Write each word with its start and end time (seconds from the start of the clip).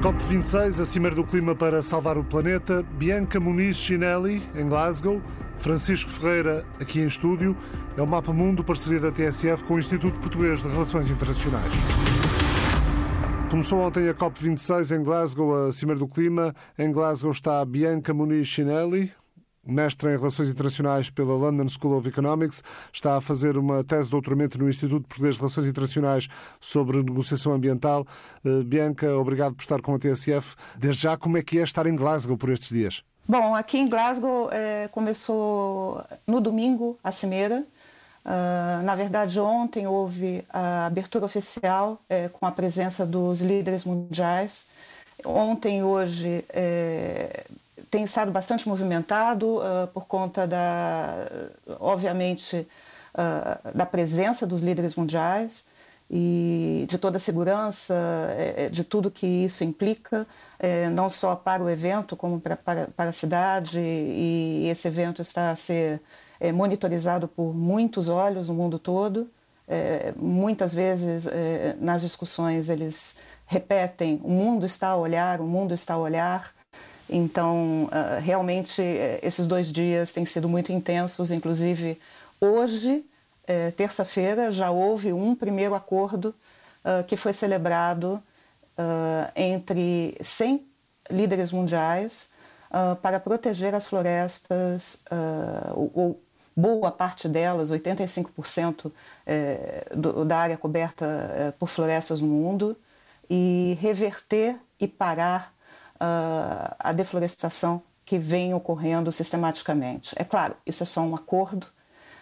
COP26, 0.00 0.80
a 0.80 0.86
Cimeira 0.86 1.16
do 1.16 1.24
Clima 1.24 1.56
para 1.56 1.82
salvar 1.82 2.16
o 2.16 2.22
planeta. 2.22 2.84
Bianca 2.92 3.40
Muniz 3.40 3.76
Chinelli, 3.76 4.40
em 4.54 4.68
Glasgow. 4.68 5.20
Francisco 5.56 6.08
Ferreira, 6.08 6.64
aqui 6.80 7.00
em 7.00 7.08
estúdio. 7.08 7.56
É 7.96 8.02
o 8.02 8.06
Mapa 8.06 8.32
Mundo, 8.32 8.62
parceria 8.62 9.00
da 9.00 9.10
TSF 9.10 9.64
com 9.64 9.74
o 9.74 9.78
Instituto 9.80 10.20
Português 10.20 10.62
de 10.62 10.68
Relações 10.68 11.10
Internacionais. 11.10 11.74
Começou 13.50 13.80
ontem 13.80 14.08
a 14.08 14.14
COP26 14.14 14.96
em 14.96 15.02
Glasgow, 15.02 15.66
a 15.66 15.72
Cimeira 15.72 15.98
do 15.98 16.06
Clima. 16.06 16.54
Em 16.78 16.92
Glasgow 16.92 17.32
está 17.32 17.64
Bianca 17.64 18.14
Muniz 18.14 18.46
Chinelli, 18.46 19.10
mestre 19.68 20.08
em 20.14 20.16
Relações 20.16 20.48
Internacionais 20.48 21.10
pela 21.10 21.34
London 21.34 21.68
School 21.68 21.98
of 21.98 22.08
Economics, 22.08 22.62
está 22.92 23.16
a 23.16 23.20
fazer 23.20 23.58
uma 23.58 23.84
tese 23.84 24.04
de 24.04 24.10
doutoramento 24.12 24.58
no 24.58 24.68
Instituto 24.68 25.06
Português 25.06 25.34
de 25.34 25.40
Relações 25.40 25.66
Internacionais 25.66 26.28
sobre 26.58 27.02
negociação 27.02 27.52
ambiental. 27.52 28.06
Uh, 28.44 28.64
Bianca, 28.64 29.14
obrigado 29.16 29.54
por 29.54 29.60
estar 29.60 29.80
com 29.82 29.94
a 29.94 29.98
TSF. 29.98 30.56
Desde 30.76 31.02
já, 31.02 31.16
como 31.16 31.36
é 31.36 31.42
que 31.42 31.58
é 31.58 31.62
estar 31.62 31.86
em 31.86 31.94
Glasgow 31.94 32.36
por 32.36 32.50
estes 32.50 32.70
dias? 32.70 33.04
Bom, 33.26 33.54
aqui 33.54 33.78
em 33.78 33.88
Glasgow 33.88 34.48
é, 34.50 34.88
começou 34.88 36.02
no 36.26 36.40
domingo 36.40 36.98
a 37.04 37.12
cimeira. 37.12 37.64
Uh, 38.24 38.82
na 38.82 38.94
verdade, 38.94 39.38
ontem 39.38 39.86
houve 39.86 40.44
a 40.50 40.86
abertura 40.86 41.26
oficial 41.26 42.00
com 42.32 42.46
a 42.46 42.50
presença 42.50 43.04
dos 43.04 43.42
líderes 43.42 43.84
mundiais. 43.84 44.66
Ontem 45.24 45.78
e 45.78 45.82
hoje 45.82 46.44
tem 47.90 48.04
estado 48.04 48.30
bastante 48.30 48.68
movimentado 48.68 49.58
uh, 49.58 49.86
por 49.92 50.06
conta 50.06 50.46
da, 50.46 51.26
obviamente, 51.80 52.66
uh, 53.14 53.76
da 53.76 53.86
presença 53.86 54.46
dos 54.46 54.60
líderes 54.62 54.94
mundiais 54.94 55.66
e 56.10 56.86
de 56.88 56.96
toda 56.96 57.18
a 57.18 57.20
segurança, 57.20 57.94
é, 58.36 58.64
é, 58.64 58.68
de 58.70 58.82
tudo 58.82 59.10
que 59.10 59.26
isso 59.26 59.62
implica, 59.62 60.26
é, 60.58 60.88
não 60.88 61.08
só 61.08 61.36
para 61.36 61.62
o 61.62 61.68
evento, 61.68 62.16
como 62.16 62.40
para, 62.40 62.56
para, 62.56 62.88
para 62.88 63.10
a 63.10 63.12
cidade. 63.12 63.78
E 63.78 64.68
esse 64.70 64.88
evento 64.88 65.20
está 65.20 65.50
a 65.50 65.56
ser 65.56 66.00
monitorizado 66.54 67.28
por 67.28 67.54
muitos 67.54 68.08
olhos 68.08 68.48
no 68.48 68.54
mundo 68.54 68.78
todo. 68.78 69.28
muitas 70.16 70.72
vezes, 70.72 71.28
nas 71.78 72.00
discussões, 72.00 72.70
eles 72.70 73.18
repetem: 73.44 74.20
o 74.24 74.30
mundo 74.30 74.64
está 74.64 74.88
a 74.88 74.96
olhar, 74.96 75.40
o 75.40 75.46
mundo 75.46 75.74
está 75.74 75.94
a 75.94 75.98
olhar. 75.98 76.54
Então, 77.08 77.84
uh, 77.84 78.20
realmente, 78.20 78.82
eh, 78.82 79.18
esses 79.22 79.46
dois 79.46 79.72
dias 79.72 80.12
têm 80.12 80.26
sido 80.26 80.48
muito 80.48 80.70
intensos. 80.72 81.30
Inclusive, 81.30 81.98
hoje, 82.38 83.04
eh, 83.46 83.70
terça-feira, 83.70 84.52
já 84.52 84.70
houve 84.70 85.12
um 85.12 85.34
primeiro 85.34 85.74
acordo 85.74 86.34
uh, 86.84 87.02
que 87.04 87.16
foi 87.16 87.32
celebrado 87.32 88.22
uh, 88.76 89.32
entre 89.34 90.18
100 90.20 90.66
líderes 91.10 91.50
mundiais 91.50 92.30
para 93.00 93.18
proteger 93.18 93.74
as 93.74 93.86
florestas, 93.86 95.02
ou 95.74 96.22
boa 96.54 96.92
parte 96.92 97.26
delas, 97.26 97.70
85% 97.70 98.92
do, 99.96 100.22
da 100.26 100.36
área 100.36 100.58
coberta 100.58 101.56
por 101.58 101.70
florestas 101.70 102.20
no 102.20 102.26
mundo, 102.26 102.76
e 103.30 103.78
reverter 103.80 104.56
e 104.78 104.86
parar 104.86 105.54
uh, 106.00 106.74
a 106.78 106.92
deflorestação 106.92 107.82
que 108.04 108.18
vem 108.18 108.54
ocorrendo 108.54 109.12
sistematicamente. 109.12 110.14
É 110.16 110.24
claro, 110.24 110.54
isso 110.66 110.82
é 110.82 110.86
só 110.86 111.02
um 111.02 111.14
acordo, 111.14 111.66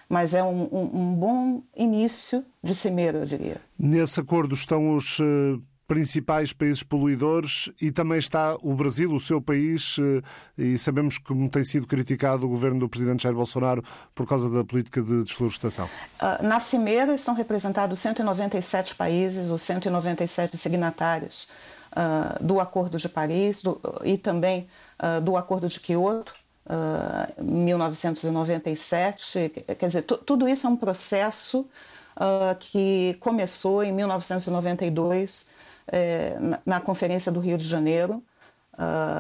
mas 0.09 0.35
é 0.35 0.43
um, 0.43 0.63
um, 0.65 0.91
um 0.95 1.15
bom 1.15 1.63
início 1.77 2.45
de 2.63 2.75
cimeira, 2.75 3.19
eu 3.19 3.25
diria. 3.25 3.61
Nesse 3.79 4.19
acordo 4.19 4.55
estão 4.55 4.97
os 4.97 5.21
uh, 5.21 5.61
principais 5.87 6.53
países 6.53 6.83
poluidores 6.83 7.71
e 7.81 7.93
também 7.93 8.19
está 8.19 8.57
o 8.63 8.75
Brasil, 8.75 9.13
o 9.13 9.21
seu 9.21 9.41
país, 9.41 9.97
uh, 9.99 10.23
e 10.59 10.77
sabemos 10.77 11.19
como 11.19 11.49
tem 11.49 11.63
sido 11.63 11.87
criticado 11.87 12.47
o 12.47 12.49
governo 12.49 12.81
do 12.81 12.89
presidente 12.89 13.23
Jair 13.23 13.37
Bolsonaro 13.37 13.83
por 14.15 14.27
causa 14.27 14.51
da 14.51 14.65
política 14.65 15.01
de 15.01 15.23
desflorestação. 15.23 15.87
Uh, 16.21 16.45
na 16.45 16.59
cimeira 16.59 17.15
estão 17.15 17.35
representados 17.35 18.01
197 18.01 18.97
países, 18.97 19.51
os 19.51 19.63
197 19.63 20.57
signatários 20.57 21.47
uh, 21.93 22.45
do 22.45 22.61
Acordo 22.61 22.99
de 22.99 23.09
Paris 23.09 23.63
do, 23.63 23.81
e 24.05 24.19
também 24.19 24.69
uh, 24.99 25.21
do 25.21 25.37
Acordo 25.37 25.69
de 25.69 25.79
Quioto, 25.81 26.35
uh, 26.67 27.43
1997. 27.43 29.51
Quer 29.79 29.87
dizer, 29.87 30.03
tudo 30.03 30.49
isso 30.49 30.67
é 30.67 30.71
um 30.71 30.77
processo 30.77 31.69
uh, 32.17 32.57
que 32.59 33.17
começou 33.21 33.83
em 33.83 33.93
1992 33.93 35.55
eh, 35.89 36.37
na, 36.41 36.59
na, 36.67 36.81
Conferência 36.81 37.31
do 37.31 37.39
Rio 37.39 37.57
de 37.57 37.67
Janeiro. 37.67 38.21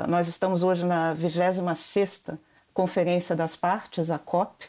nós 0.09 0.27
estamos 0.27 0.65
hoje 0.65 0.85
na 0.85 1.15
26ª 1.15 2.37
Conferência 2.75 3.37
das 3.37 3.55
Partes, 3.57 4.11
a 4.11 4.19
COP, 4.19 4.67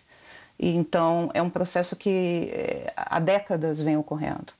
e 0.59 0.75
então 0.75 1.29
é 1.33 1.41
um 1.41 1.49
processo 1.49 1.95
que 1.95 2.49
eh, 2.53 2.93
há 2.95 3.19
décadas 3.19 3.81
vem 3.81 3.97
ocorrendo. 3.97 4.53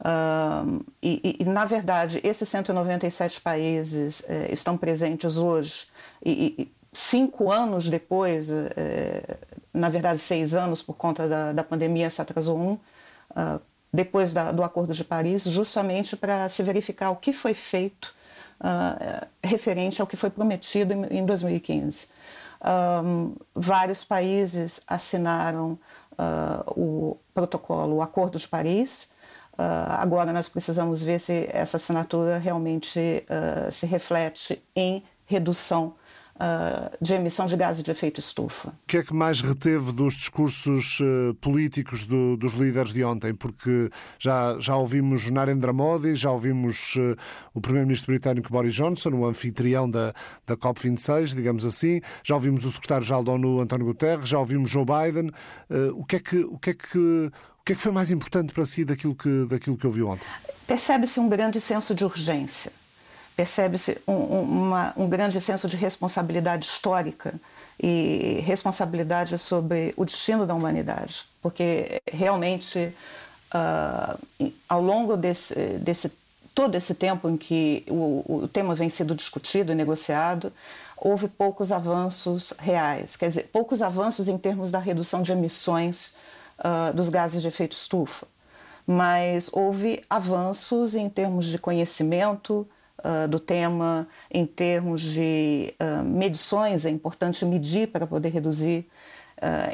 Uh, 0.00 0.84
e, 1.02 1.38
e, 1.40 1.44
na 1.44 1.64
verdade, 1.64 2.20
esses 2.22 2.48
197 2.48 3.40
países 3.40 4.22
eh, 4.28 4.48
estão 4.52 4.76
presentes 4.76 5.36
hoje, 5.36 5.86
e, 6.24 6.54
e, 6.56 6.72
cinco 6.92 7.50
anos 7.50 7.88
depois, 7.88 8.48
eh, 8.50 9.38
na 9.72 9.88
verdade, 9.88 10.20
seis 10.20 10.54
anos 10.54 10.82
por 10.82 10.94
conta 10.94 11.28
da, 11.28 11.52
da 11.52 11.64
pandemia, 11.64 12.10
se 12.10 12.22
atrasou 12.22 12.58
um, 12.58 12.72
uh, 12.72 13.60
depois 13.92 14.32
da, 14.32 14.52
do 14.52 14.62
Acordo 14.62 14.92
de 14.92 15.04
Paris, 15.04 15.44
justamente 15.44 16.16
para 16.16 16.48
se 16.48 16.62
verificar 16.62 17.10
o 17.10 17.16
que 17.16 17.32
foi 17.32 17.54
feito 17.54 18.14
uh, 18.60 19.26
referente 19.42 20.00
ao 20.00 20.06
que 20.06 20.16
foi 20.16 20.30
prometido 20.30 20.92
em, 20.92 21.18
em 21.18 21.26
2015. 21.26 22.08
Um, 23.04 23.36
vários 23.54 24.02
países 24.02 24.80
assinaram 24.86 25.78
o 26.74 27.16
protocolo, 27.32 27.94
o 27.94 28.02
Acordo 28.02 28.40
de 28.40 28.48
Paris, 28.48 29.08
agora 29.58 30.32
nós 30.32 30.48
precisamos 30.48 31.02
ver 31.02 31.18
se 31.18 31.48
essa 31.52 31.76
assinatura 31.76 32.38
realmente 32.38 32.98
uh, 32.98 33.72
se 33.72 33.86
reflete 33.86 34.62
em 34.74 35.02
redução 35.26 35.94
uh, 36.36 36.96
de 37.02 37.14
emissão 37.14 37.46
de 37.46 37.56
gases 37.56 37.82
de 37.82 37.90
efeito 37.90 38.20
estufa. 38.20 38.68
O 38.68 38.86
que 38.86 38.98
é 38.98 39.02
que 39.02 39.12
mais 39.12 39.40
reteve 39.40 39.90
dos 39.90 40.14
discursos 40.14 41.00
políticos 41.40 42.06
do, 42.06 42.36
dos 42.36 42.54
líderes 42.54 42.92
de 42.92 43.02
ontem? 43.02 43.34
Porque 43.34 43.90
já, 44.16 44.56
já 44.60 44.76
ouvimos 44.76 45.28
Narendra 45.28 45.72
Modi, 45.72 46.14
já 46.14 46.30
ouvimos 46.30 46.94
o 47.52 47.60
primeiro-ministro 47.60 48.12
britânico 48.12 48.52
Boris 48.52 48.74
Johnson, 48.74 49.10
o 49.10 49.26
anfitrião 49.26 49.90
da, 49.90 50.14
da 50.46 50.56
COP26, 50.56 51.34
digamos 51.34 51.64
assim, 51.64 52.00
já 52.22 52.36
ouvimos 52.36 52.64
o 52.64 52.70
secretário-geral 52.70 53.24
da 53.24 53.32
ONU, 53.32 53.60
António 53.60 53.86
Guterres, 53.86 54.28
já 54.28 54.38
ouvimos 54.38 54.70
Joe 54.70 54.84
Biden. 54.84 55.32
o 55.94 56.04
que 56.04 56.16
é 56.16 56.20
que. 56.20 56.38
O 56.44 56.58
que 56.58 56.70
é 56.70 56.74
que 56.74 57.30
que 57.68 57.72
é 57.74 57.76
que 57.76 57.82
foi 57.82 57.92
mais 57.92 58.10
importante 58.10 58.50
para 58.50 58.64
si 58.64 58.82
daquilo 58.82 59.14
que, 59.14 59.46
daquilo 59.46 59.76
que 59.76 59.86
ouviu 59.86 60.08
ontem? 60.08 60.24
Percebe-se 60.66 61.20
um 61.20 61.28
grande 61.28 61.60
senso 61.60 61.94
de 61.94 62.02
urgência, 62.02 62.72
percebe-se 63.36 63.98
um, 64.08 64.72
um, 64.96 65.06
grande 65.06 65.38
senso 65.38 65.68
de 65.68 65.76
responsabilidade 65.76 66.64
histórica 66.64 67.34
e 67.78 68.40
responsabilidade 68.42 69.36
sobre 69.36 69.92
o 69.98 70.06
destino 70.06 70.46
da 70.46 70.54
humanidade, 70.54 71.26
porque 71.42 72.00
realmente 72.10 72.90
uh, 73.54 74.50
ao 74.66 74.80
longo 74.80 75.14
desse, 75.14 75.54
desse 75.78 76.10
todo 76.54 76.74
esse 76.74 76.94
tempo 76.94 77.28
em 77.28 77.36
que 77.36 77.84
o, 77.86 78.44
o 78.44 78.48
tema 78.48 78.74
vem 78.74 78.88
sendo 78.88 79.14
discutido 79.14 79.72
e 79.72 79.74
negociado, 79.74 80.50
houve 80.96 81.28
poucos 81.28 81.70
avanços 81.70 82.54
reais, 82.58 83.14
quer 83.14 83.28
dizer, 83.28 83.50
poucos 83.52 83.82
avanços 83.82 84.26
em 84.26 84.38
termos 84.38 84.70
da 84.70 84.78
redução 84.78 85.20
de 85.20 85.32
emissões 85.32 86.14
uh, 86.58 86.94
dos 86.94 87.08
gases 87.08 87.42
de 87.42 87.48
efeito 87.48 87.72
estufa. 87.72 88.26
Mas 88.86 89.50
houve 89.52 90.02
avanços 90.08 90.94
em 90.94 91.08
termos 91.08 91.46
de 91.46 91.58
conhecimento 91.58 92.66
uh, 92.98 93.28
do 93.28 93.38
tema, 93.38 94.08
em 94.30 94.46
termos 94.46 95.02
de 95.02 95.74
uh, 95.80 96.02
medições, 96.02 96.86
é 96.86 96.90
importante 96.90 97.44
medir 97.44 97.88
para 97.88 98.06
poder 98.06 98.30
reduzir, 98.30 98.86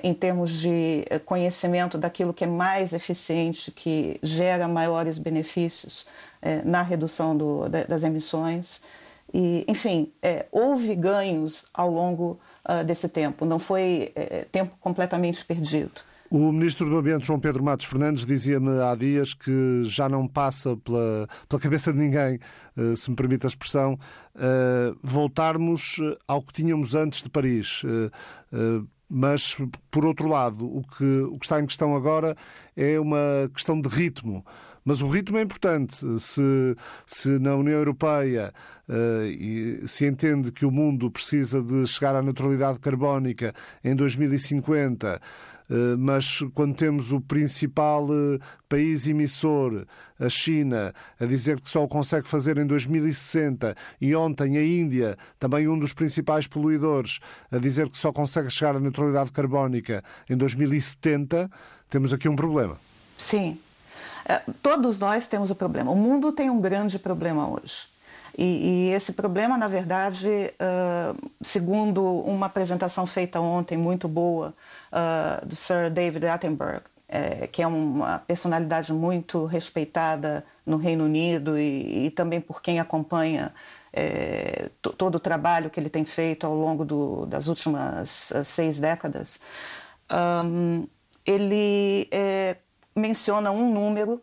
em 0.02 0.12
termos 0.12 0.60
de 0.60 1.06
conhecimento 1.24 1.96
daquilo 1.96 2.34
que 2.34 2.44
é 2.44 2.46
mais 2.46 2.92
eficiente, 2.92 3.70
que 3.70 4.20
gera 4.22 4.68
maiores 4.68 5.16
benefícios 5.16 6.06
eh, 6.44 6.60
na 6.62 6.82
redução 6.82 7.34
do, 7.34 7.66
das 7.88 8.04
emissões. 8.04 8.82
E, 9.32 9.64
enfim, 9.66 10.12
é, 10.22 10.44
houve 10.52 10.94
ganhos 10.94 11.64
ao 11.72 11.90
longo 11.90 12.38
uh, 12.68 12.84
desse 12.84 13.08
tempo, 13.08 13.46
não 13.46 13.58
foi 13.58 14.12
é, 14.14 14.44
tempo 14.52 14.76
completamente 14.78 15.42
perdido. 15.42 16.02
O 16.30 16.50
Ministro 16.50 16.88
do 16.88 16.96
Ambiente, 16.96 17.26
João 17.26 17.38
Pedro 17.38 17.62
Matos 17.62 17.86
Fernandes, 17.86 18.24
dizia-me 18.24 18.80
há 18.80 18.94
dias 18.94 19.34
que 19.34 19.82
já 19.84 20.08
não 20.08 20.26
passa 20.26 20.76
pela, 20.76 21.28
pela 21.48 21.60
cabeça 21.60 21.92
de 21.92 21.98
ninguém, 21.98 22.38
eh, 22.76 22.96
se 22.96 23.10
me 23.10 23.16
permite 23.16 23.46
a 23.46 23.48
expressão, 23.48 23.98
eh, 24.34 24.94
voltarmos 25.02 25.98
eh, 26.00 26.16
ao 26.26 26.42
que 26.42 26.52
tínhamos 26.52 26.94
antes 26.94 27.22
de 27.22 27.28
Paris. 27.28 27.82
Mas, 29.06 29.56
por 29.90 30.04
outro 30.06 30.26
lado, 30.26 30.64
o 30.64 30.82
que, 30.82 31.20
o 31.30 31.38
que 31.38 31.44
está 31.44 31.60
em 31.60 31.66
questão 31.66 31.94
agora 31.94 32.34
é 32.74 32.98
uma 32.98 33.48
questão 33.52 33.80
de 33.80 33.88
ritmo 33.88 34.44
Mas 34.84 35.00
o 35.00 35.08
ritmo 35.08 35.38
é 35.38 35.42
importante. 35.42 36.04
Se, 36.20 36.76
se 37.06 37.38
na 37.38 37.54
União 37.54 37.78
Europeia 37.78 38.52
uh, 38.88 39.88
se 39.88 40.06
entende 40.06 40.52
que 40.52 40.66
o 40.66 40.70
mundo 40.70 41.10
precisa 41.10 41.62
de 41.62 41.86
chegar 41.86 42.14
à 42.14 42.22
neutralidade 42.22 42.78
carbónica 42.78 43.52
em 43.82 43.96
2050, 43.96 45.20
eh, 45.70 45.96
mas 45.98 46.40
quando 46.54 46.74
temos 46.74 47.12
o 47.12 47.20
principal 47.20 48.06
eh, 48.10 48.38
país 48.68 49.06
emissor, 49.06 49.86
a 50.18 50.28
China, 50.28 50.92
a 51.18 51.24
dizer 51.24 51.60
que 51.60 51.68
só 51.68 51.82
o 51.82 51.88
consegue 51.88 52.28
fazer 52.28 52.58
em 52.58 52.66
2060 52.66 53.74
e 54.00 54.14
ontem 54.14 54.58
a 54.58 54.64
Índia, 54.64 55.16
também 55.38 55.66
um 55.66 55.78
dos 55.78 55.92
principais 55.92 56.46
poluidores, 56.46 57.18
a 57.50 57.58
dizer 57.58 57.88
que 57.88 57.96
só 57.96 58.12
consegue 58.12 58.50
chegar 58.50 58.76
à 58.76 58.80
neutralidade 58.80 59.32
carbónica 59.32 60.04
em 60.28 60.36
2070, 60.36 61.50
temos 61.88 62.12
aqui 62.12 62.28
um 62.28 62.36
problema. 62.36 62.78
Sim. 63.16 63.58
Eh, 64.26 64.42
todos 64.62 64.98
nós 64.98 65.28
temos 65.28 65.50
o 65.50 65.54
problema. 65.54 65.90
O 65.90 65.96
mundo 65.96 66.32
tem 66.32 66.50
um 66.50 66.60
grande 66.60 66.98
problema 66.98 67.48
hoje. 67.48 67.86
E, 68.36 68.88
e, 68.88 68.90
esse 68.90 69.12
problema, 69.12 69.56
na 69.56 69.68
verdade, 69.68 70.26
uh, 70.28 71.30
segundo 71.40 72.02
uma 72.02 72.46
apresentação 72.46 73.06
feita 73.06 73.40
ontem 73.40 73.78
muito 73.78 74.08
boa 74.08 74.52
uh, 74.92 75.46
do 75.46 75.54
Sir 75.54 75.88
David 75.88 76.26
Attenborough, 76.26 76.82
é, 77.08 77.46
que 77.46 77.62
é 77.62 77.66
uma 77.66 78.18
personalidade 78.18 78.92
muito 78.92 79.44
respeitada 79.44 80.44
no 80.66 80.76
Reino 80.76 81.04
Unido 81.04 81.56
e, 81.56 82.06
e 82.06 82.10
também 82.10 82.40
por 82.40 82.60
quem 82.60 82.80
acompanha 82.80 83.54
é, 83.92 84.68
todo 84.80 85.14
o 85.14 85.20
trabalho 85.20 85.70
que 85.70 85.78
ele 85.78 85.88
tem 85.88 86.04
feito 86.04 86.44
ao 86.44 86.54
longo 86.56 86.84
do, 86.84 87.26
das 87.26 87.46
últimas 87.46 88.32
seis 88.44 88.80
décadas, 88.80 89.38
um, 90.10 90.88
ele 91.24 92.08
é, 92.10 92.56
menciona 92.94 93.50
um 93.50 93.72
número 93.72 94.20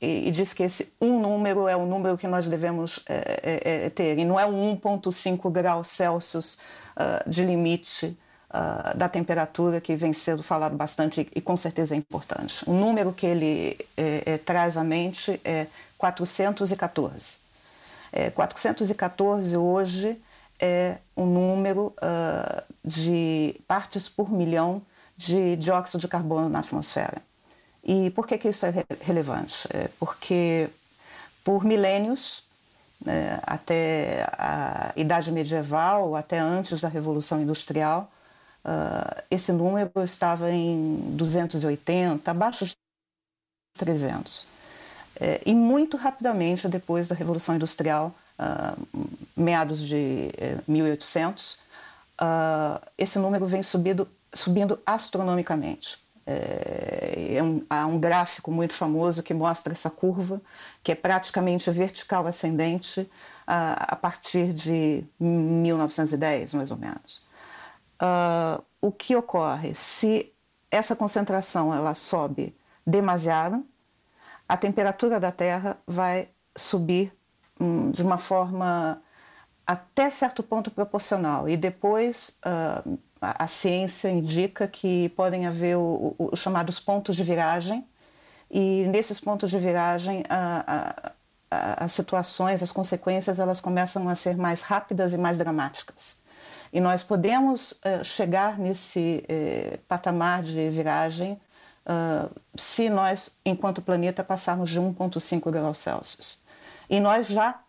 e, 0.00 0.28
e, 0.28 0.30
diz 0.30 0.52
que 0.52 0.62
esse 0.62 0.92
um 1.00 1.18
número 1.20 1.66
é 1.68 1.76
o 1.76 1.86
número 1.86 2.18
que 2.18 2.26
nós 2.26 2.46
devemos 2.46 3.02
é, 3.08 3.40
é, 3.42 3.86
é 3.86 3.90
ter, 3.90 4.18
e 4.18 4.24
não 4.24 4.38
é 4.38 4.44
o 4.44 4.52
1,5 4.52 5.50
graus 5.50 5.88
Celsius 5.88 6.58
uh, 6.96 7.28
de 7.28 7.44
limite 7.44 8.16
uh, 8.50 8.96
da 8.96 9.08
temperatura 9.08 9.80
que 9.80 9.96
vem 9.96 10.12
sendo 10.12 10.42
falado 10.42 10.76
bastante 10.76 11.26
e, 11.34 11.40
com 11.40 11.56
certeza 11.56 11.94
é 11.94 11.98
importante. 11.98 12.68
O 12.68 12.74
número 12.74 13.12
que 13.12 13.26
ele 13.26 13.78
é, 13.96 14.34
é, 14.34 14.38
traz 14.38 14.76
à 14.76 14.84
mente 14.84 15.40
é 15.44 15.66
414. 15.98 17.46
414 18.34 19.56
hoje 19.58 20.18
é 20.58 20.96
o 21.14 21.26
número 21.26 21.92
uh, 21.98 22.62
de 22.82 23.60
partes 23.68 24.08
por 24.08 24.30
milhão 24.30 24.80
de 25.16 25.56
dióxido 25.56 26.00
de 26.00 26.08
carbono 26.08 26.48
na 26.48 26.60
atmosfera. 26.60 27.20
E 27.88 28.10
por 28.10 28.26
que, 28.26 28.36
que 28.36 28.48
isso 28.48 28.66
é 28.66 28.72
relevante? 29.00 29.68
É 29.72 29.88
porque 30.00 30.68
por 31.44 31.64
milênios, 31.64 32.42
né, 33.00 33.38
até 33.44 34.26
a 34.32 34.92
Idade 34.96 35.30
Medieval, 35.30 36.16
até 36.16 36.40
antes 36.40 36.80
da 36.80 36.88
Revolução 36.88 37.40
Industrial, 37.40 38.10
uh, 38.64 39.22
esse 39.30 39.52
número 39.52 39.92
estava 40.02 40.50
em 40.50 40.96
280, 41.16 42.28
abaixo 42.28 42.66
de 42.66 42.74
300. 43.78 44.48
É, 45.18 45.40
e 45.46 45.54
muito 45.54 45.96
rapidamente, 45.96 46.66
depois 46.66 47.06
da 47.06 47.14
Revolução 47.14 47.54
Industrial, 47.54 48.12
uh, 48.36 49.08
meados 49.36 49.80
de 49.80 50.30
1800, 50.66 51.52
uh, 52.20 52.84
esse 52.98 53.16
número 53.20 53.46
vem 53.46 53.62
subindo, 53.62 54.08
subindo 54.34 54.78
astronomicamente. 54.84 56.04
É, 56.26 57.36
é 57.36 57.42
um, 57.42 57.64
há 57.70 57.86
um 57.86 58.00
gráfico 58.00 58.50
muito 58.50 58.74
famoso 58.74 59.22
que 59.22 59.32
mostra 59.32 59.72
essa 59.72 59.88
curva, 59.88 60.42
que 60.82 60.90
é 60.90 60.94
praticamente 60.94 61.70
vertical 61.70 62.26
ascendente 62.26 63.08
a, 63.46 63.94
a 63.94 63.96
partir 63.96 64.52
de 64.52 65.04
1910, 65.20 66.54
mais 66.54 66.70
ou 66.70 66.76
menos. 66.76 67.24
Uh, 68.02 68.62
o 68.80 68.90
que 68.90 69.14
ocorre? 69.14 69.74
Se 69.74 70.32
essa 70.70 70.96
concentração 70.96 71.72
ela 71.72 71.94
sobe 71.94 72.54
demasiado, 72.86 73.64
a 74.48 74.56
temperatura 74.56 75.18
da 75.18 75.32
Terra 75.32 75.78
vai 75.86 76.28
subir 76.56 77.12
hum, 77.60 77.90
de 77.90 78.02
uma 78.02 78.18
forma 78.18 79.00
até 79.66 80.10
certo 80.10 80.42
ponto 80.42 80.70
proporcional 80.70 81.48
e 81.48 81.56
depois 81.56 82.38
uh, 82.46 82.98
a, 83.20 83.46
ciência 83.46 84.08
indica 84.08 84.68
que 84.68 85.08
podem 85.10 85.46
haver 85.46 85.76
os 85.76 86.38
chamados 86.38 86.78
pontos 86.78 87.16
de 87.16 87.22
viragem 87.22 87.86
e 88.50 88.86
nesses 88.88 89.18
pontos 89.18 89.50
de 89.50 89.58
viragem 89.58 90.22
a, 90.28 91.12
a, 91.50 91.84
as 91.84 91.92
situações, 91.92 92.62
as 92.62 92.70
consequências 92.70 93.38
elas 93.38 93.60
começam 93.60 94.08
a 94.08 94.14
ser 94.14 94.36
mais 94.36 94.62
rápidas 94.62 95.12
e 95.12 95.18
mais 95.18 95.38
dramáticas. 95.38 96.18
E 96.72 96.80
nós 96.80 97.02
podemos 97.02 97.72
uh, 97.72 98.04
chegar 98.04 98.58
nesse 98.58 99.24
uh, 99.24 99.78
patamar 99.88 100.42
de 100.42 100.68
viragem 100.68 101.40
uh, 101.86 102.30
se 102.56 102.90
nós, 102.90 103.36
enquanto 103.44 103.80
planeta, 103.80 104.22
passarmos 104.22 104.70
de 104.70 104.80
1,5 104.80 105.50
graus 105.50 105.78
Celsius. 105.78 106.38
E 106.90 107.00
nós 107.00 107.26
já 107.28 107.60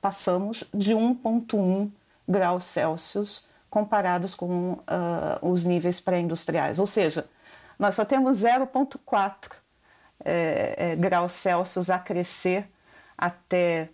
passamos 0.00 0.64
de 0.74 0.94
1,1 0.94 1.90
graus 2.28 2.64
Celsius 2.64 3.44
comparados 3.68 4.34
com 4.34 4.72
uh, 4.72 4.82
os 5.42 5.64
níveis 5.64 6.00
pré-industriais. 6.00 6.78
Ou 6.78 6.86
seja, 6.86 7.26
nós 7.78 7.94
só 7.94 8.04
temos 8.04 8.42
0,4 8.42 9.52
é, 10.24 10.74
é, 10.76 10.96
graus 10.96 11.34
Celsius 11.34 11.90
a 11.90 11.98
crescer 11.98 12.68
até 13.16 13.90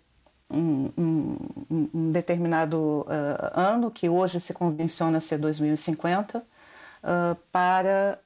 um, 0.49 0.91
um, 0.97 1.89
um 1.95 2.13
determinado 2.13 3.03
uh, 3.03 3.59
ano, 3.59 3.91
que 3.91 4.09
hoje 4.09 4.39
se 4.41 4.53
convenciona 4.53 5.21
ser 5.21 5.39
2050, 5.39 6.39
uh, 6.39 7.37
para 7.51 8.21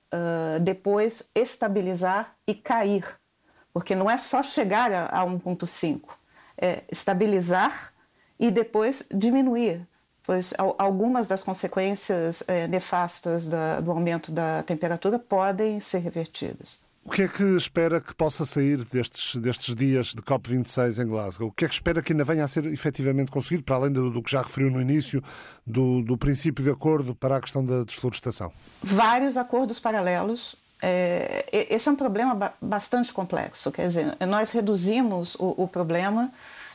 depois 0.62 1.28
estabilizar 1.34 2.34
e 2.46 2.54
cair. 2.54 3.04
Porque 3.70 3.94
não 3.94 4.10
é 4.10 4.16
só 4.16 4.42
chegar 4.42 4.90
a, 4.90 5.06
a 5.06 5.26
1,5 5.26 6.00
é, 6.56 6.84
estabilizar 6.90 7.92
e 8.38 8.50
depois 8.50 9.04
diminuir, 9.12 9.86
pois 10.26 10.52
algumas 10.76 11.28
das 11.28 11.42
consequências 11.42 12.42
é, 12.48 12.66
nefastas 12.66 13.46
da, 13.46 13.80
do 13.80 13.90
aumento 13.90 14.32
da 14.32 14.62
temperatura 14.64 15.18
podem 15.18 15.78
ser 15.80 15.98
revertidas. 15.98 16.78
O 17.04 17.10
que 17.10 17.22
é 17.22 17.28
que 17.28 17.44
espera 17.56 18.00
que 18.00 18.12
possa 18.12 18.44
sair 18.44 18.84
destes, 18.84 19.36
destes 19.36 19.76
dias 19.76 20.08
de 20.08 20.20
COP26 20.20 21.00
em 21.00 21.06
Glasgow? 21.06 21.48
O 21.48 21.52
que 21.52 21.64
é 21.64 21.68
que 21.68 21.74
espera 21.74 22.02
que 22.02 22.12
ainda 22.12 22.24
venha 22.24 22.42
a 22.42 22.48
ser 22.48 22.66
efetivamente 22.66 23.30
conseguido, 23.30 23.62
para 23.62 23.76
além 23.76 23.92
do, 23.92 24.10
do 24.10 24.20
que 24.20 24.32
já 24.32 24.42
referiu 24.42 24.72
no 24.72 24.80
início, 24.82 25.22
do, 25.64 26.02
do 26.02 26.18
princípio 26.18 26.64
de 26.64 26.70
acordo 26.70 27.14
para 27.14 27.36
a 27.36 27.40
questão 27.40 27.64
da 27.64 27.84
desflorestação? 27.84 28.52
Vários 28.82 29.36
acordos 29.36 29.78
paralelos 29.78 30.56
é, 30.82 31.46
esse 31.70 31.88
é 31.88 31.92
um 31.92 31.96
problema 31.96 32.52
bastante 32.60 33.12
complexo. 33.12 33.70
Quer 33.72 33.86
dizer, 33.86 34.16
nós 34.26 34.50
reduzimos 34.50 35.34
o, 35.36 35.62
o, 35.62 35.68
problema 35.68 36.30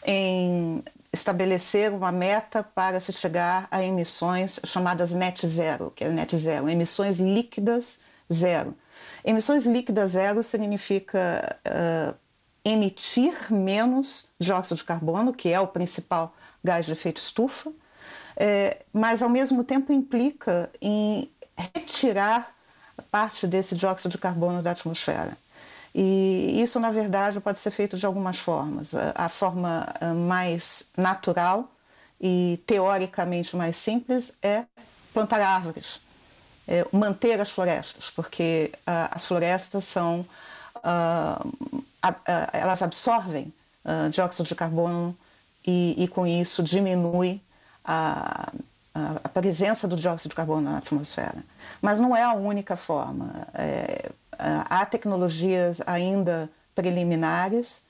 em 0.06 0.84
estabelecer 1.14 1.92
uma 1.92 2.12
meta 2.12 2.64
para 2.64 3.00
se 3.00 3.12
chegar 3.12 3.68
a 3.70 3.84
emissões 3.84 4.60
chamadas 4.64 5.12
net 5.12 5.46
zero, 5.46 5.92
que 5.96 6.04
é 6.04 6.10
net 6.10 6.36
zero, 6.38 6.70
emissões 6.70 7.20
líquidas 7.20 8.00
zero. 8.32 8.76
Emissões 9.24 9.66
líquidas 9.66 10.12
zero 10.12 10.42
significa 10.42 11.60
uh, 11.68 12.16
emitir 12.64 13.52
menos 13.52 14.30
dióxido 14.40 14.78
de 14.78 14.84
carbono, 14.84 15.34
que 15.34 15.50
é 15.50 15.60
o 15.60 15.68
principal 15.68 16.34
gás 16.64 16.86
de 16.86 16.94
efeito 16.94 17.18
estufa, 17.18 17.72
é, 18.38 18.84
mas 18.94 19.22
ao 19.22 19.30
mesmo 19.30 19.64
tempo 19.64 19.92
implica 19.92 20.70
em 20.82 21.30
retirar 21.76 22.56
parte 23.10 23.48
desse 23.48 23.76
dióxido 23.76 24.12
de 24.12 24.18
carbono 24.18 24.62
da 24.62 24.72
atmosfera. 24.72 25.38
E 25.94 26.62
isso, 26.62 26.80
na 26.80 26.90
verdade, 26.90 27.40
pode 27.40 27.60
ser 27.60 27.72
feito 27.72 27.98
de 27.98 28.06
algumas 28.06 28.40
formas. 28.40 28.94
A 29.14 29.28
forma 29.28 29.94
ah, 30.00 30.14
mais 30.14 30.90
natural 30.98 31.70
e 32.20 32.62
teoricamente 32.66 33.56
mais 33.56 33.76
simples 33.76 34.34
é 34.42 34.64
plantar 35.14 35.42
árvores, 35.42 36.00
é 36.68 36.86
manter 36.92 37.42
as 37.42 37.50
florestas, 37.50 38.10
porque 38.10 38.72
uh, 38.88 39.10
as 39.12 39.26
florestas 39.26 39.84
são 39.84 40.26
uh, 40.78 41.48
uh, 41.48 42.16
elas 42.54 42.82
absorvem 42.82 43.52
dióxido 44.12 44.46
de 44.46 44.54
carbono 44.54 45.18
e, 45.66 45.96
e, 45.98 46.08
com 46.08 46.28
isso 46.28 46.62
diminui 46.62 47.42
a, 47.84 48.54
a, 48.94 49.30
presença 49.30 49.88
do 49.88 49.96
dióxido 49.96 50.30
de 50.30 50.36
carbono 50.36 50.70
na 50.70 50.78
atmosfera. 50.78 51.44
Mas 51.82 52.00
não 52.00 52.16
é 52.16 52.22
a 52.22 52.32
única 52.32 52.76
forma. 52.76 53.48
É, 53.56 54.12
há 54.38 54.86
tecnologias 54.86 55.82
ainda 55.86 56.50
preliminares, 56.74 57.86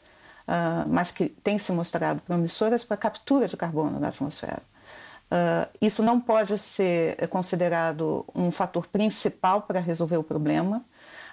uh, 0.47 0.87
mas 0.87 1.11
que 1.11 1.29
têm 1.29 1.57
se 1.57 1.71
mostrado 1.71 2.21
promissoras 2.21 2.83
para 2.83 2.95
a 2.95 2.97
captura 2.97 3.47
de 3.47 3.55
carbono 3.55 3.99
na 3.99 4.09
atmosfera. 4.09 4.61
Uh, 5.31 5.69
isso 5.81 6.03
não 6.03 6.19
pode 6.19 6.57
ser 6.57 7.27
considerado 7.29 8.25
um 8.35 8.51
fator 8.51 8.85
principal 8.87 9.61
para 9.61 9.79
resolver 9.79 10.17
o 10.17 10.23
problema, 10.23 10.83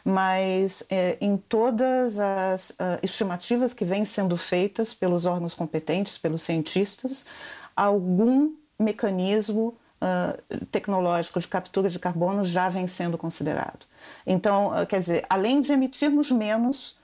mas 0.04 0.84
é, 0.88 1.18
em 1.20 1.36
todas 1.36 2.16
as 2.18 2.74
estimativas 3.02 3.74
que 3.74 3.84
vêm 3.84 4.04
sendo 4.04 4.36
feitas 4.36 4.94
pelos 4.94 5.26
órgãos 5.26 5.54
competentes, 5.54 6.16
pelos 6.16 6.42
cientistas, 6.42 7.26
algum 7.74 8.54
mecanismo 8.78 9.76
uh, 10.00 10.66
tecnológico 10.66 11.40
de 11.40 11.48
captura 11.48 11.88
de 11.88 11.98
carbono 11.98 12.44
já 12.44 12.68
vem 12.68 12.86
sendo 12.86 13.18
considerado. 13.18 13.86
Então, 14.26 14.68
uh, 14.68 14.86
quer 14.86 14.98
dizer, 14.98 15.26
além 15.28 15.60
de 15.60 15.72
emitirmos 15.72 16.30
menos, 16.30 16.96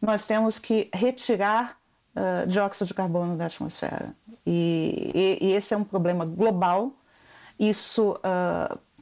nós 0.00 0.26
temos 0.26 0.58
que 0.58 0.88
retirar 0.92 1.76
uh, 2.16 2.46
dióxido 2.46 2.88
de 2.88 2.94
carbono 2.94 3.36
da 3.36 3.46
atmosfera. 3.46 4.14
E, 4.46 5.12
e, 5.14 5.48
e, 5.48 5.52
esse 5.52 5.74
é 5.74 5.76
um 5.76 5.84
problema 5.84 6.24
global. 6.24 6.92
Isso 7.58 8.18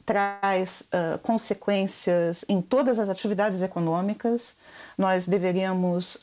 traz 0.05 0.89
consequências 1.23 2.43
em 2.49 2.61
todas 2.61 2.99
as 2.99 3.07
atividades 3.07 3.61
econômicas. 3.61 4.53
Nós 4.97 5.25
deveríamos 5.25 6.21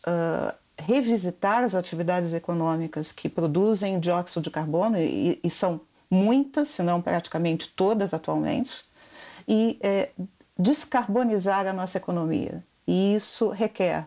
revisitar 0.79 1.65
as 1.65 1.75
atividades 1.75 2.35
econômicas 2.35 3.11
que 3.11 3.27
produzem 3.27 3.99
dióxido 3.99 4.43
de 4.43 4.51
carbono 4.51 4.99
e, 4.99 5.41
e 5.43 5.49
são 5.49 5.81
muitas, 6.11 6.69
se 6.69 6.83
não 6.83 7.01
praticamente 7.03 7.69
todas 7.69 8.15
atualmente, 8.15 8.85
e 9.47 9.79
é, 9.83 10.11
descarbonizar 10.59 11.67
a 11.67 11.73
nossa 11.73 11.99
economia. 11.99 12.65
E 12.87 13.15
isso 13.15 13.51
requer 13.51 14.07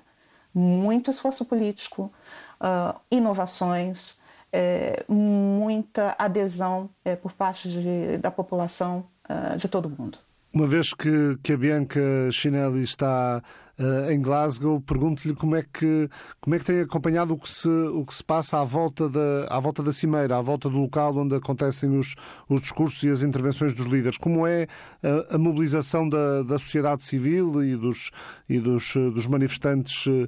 muito 0.54 1.12
esforço 1.12 1.46
político, 1.46 2.12
uh, 2.60 3.00
inovações, 3.12 4.18
é, 4.52 5.04
muita 5.08 6.16
adesão 6.18 6.90
é, 7.06 7.16
por 7.16 7.34
parte 7.34 7.70
de, 7.70 8.18
da 8.18 8.32
população 8.32 9.06
uh, 9.30 9.58
de 9.58 9.68
todo 9.68 9.90
mundo. 9.90 10.18
Uma 10.52 10.66
vez 10.66 10.94
que, 10.94 11.38
que 11.44 11.54
a 11.54 11.58
Bianca 11.58 12.02
Chinelli 12.32 12.82
está 12.82 13.40
uh, 13.78 14.12
em 14.12 14.20
Glasgow, 14.20 14.82
pergunto-lhe 14.82 15.36
como 15.36 15.56
é 15.56 15.62
que 15.62 16.10
como 16.42 16.56
é 16.56 16.60
que 16.60 16.66
tem 16.66 16.82
acompanhado 16.82 17.34
o 17.34 17.38
que 17.38 17.48
se 17.48 17.68
o 17.68 18.04
que 18.04 18.16
se 18.16 18.24
passa 18.24 18.60
à 18.60 18.66
volta 18.66 19.08
da 19.08 19.48
à 19.48 19.60
volta 19.60 19.84
da 19.84 19.94
cimeira, 19.94 20.38
à 20.38 20.42
volta 20.42 20.68
do 20.68 20.80
local 20.80 21.16
onde 21.18 21.36
acontecem 21.36 21.96
os, 21.98 22.16
os 22.50 22.62
discursos 22.62 23.04
e 23.04 23.10
as 23.10 23.22
intervenções 23.22 23.76
dos 23.76 23.86
líderes. 23.86 24.18
Como 24.18 24.48
é 24.48 24.66
a, 25.04 25.36
a 25.36 25.38
mobilização 25.38 26.10
da, 26.10 26.42
da 26.42 26.58
sociedade 26.58 27.04
civil 27.04 27.64
e 27.64 27.76
dos 27.76 28.10
e 28.50 28.60
dos, 28.60 28.94
dos 28.96 29.28
manifestantes 29.28 30.08
uh, 30.08 30.28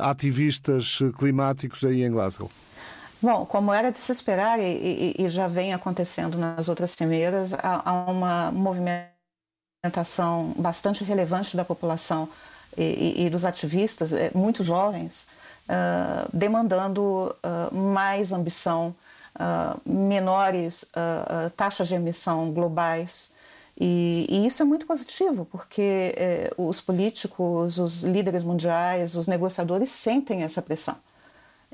ativistas 0.00 1.00
climáticos 1.18 1.84
aí 1.84 2.02
em 2.02 2.10
Glasgow? 2.10 2.50
Bom, 3.22 3.44
como 3.44 3.74
era 3.74 3.92
de 3.92 3.98
se 3.98 4.10
esperar 4.10 4.58
e, 4.58 5.14
e, 5.18 5.24
e 5.24 5.28
já 5.28 5.46
vem 5.46 5.74
acontecendo 5.74 6.38
nas 6.38 6.70
outras 6.70 6.92
cimeiras, 6.92 7.52
há, 7.52 7.82
há 7.84 8.10
uma 8.10 8.50
movimento 8.50 9.19
representação 9.82 10.54
bastante 10.58 11.02
relevante 11.02 11.56
da 11.56 11.64
população 11.64 12.28
e, 12.76 13.24
e, 13.24 13.30
dos 13.30 13.46
ativistas, 13.46 14.12
é, 14.12 14.30
muito 14.34 14.62
jovens, 14.62 15.26
uh, 15.68 16.28
demandando 16.32 17.34
uh, 17.42 17.74
mais 17.74 18.30
ambição, 18.30 18.94
uh, 19.34 19.80
menores 19.90 20.84
taxas 21.56 21.88
de 21.88 21.94
emissão 21.94 22.52
globais. 22.52 23.32
E, 23.78 24.26
e, 24.28 24.46
isso 24.46 24.62
é 24.62 24.66
muito 24.66 24.86
positivo, 24.86 25.46
porque 25.46 26.14
eh, 26.14 26.52
os 26.58 26.82
políticos, 26.82 27.78
os 27.78 28.02
líderes 28.02 28.42
mundiais, 28.44 29.16
os 29.16 29.26
negociadores 29.26 29.88
sentem 29.88 30.42
essa 30.42 30.60
pressão. 30.60 30.96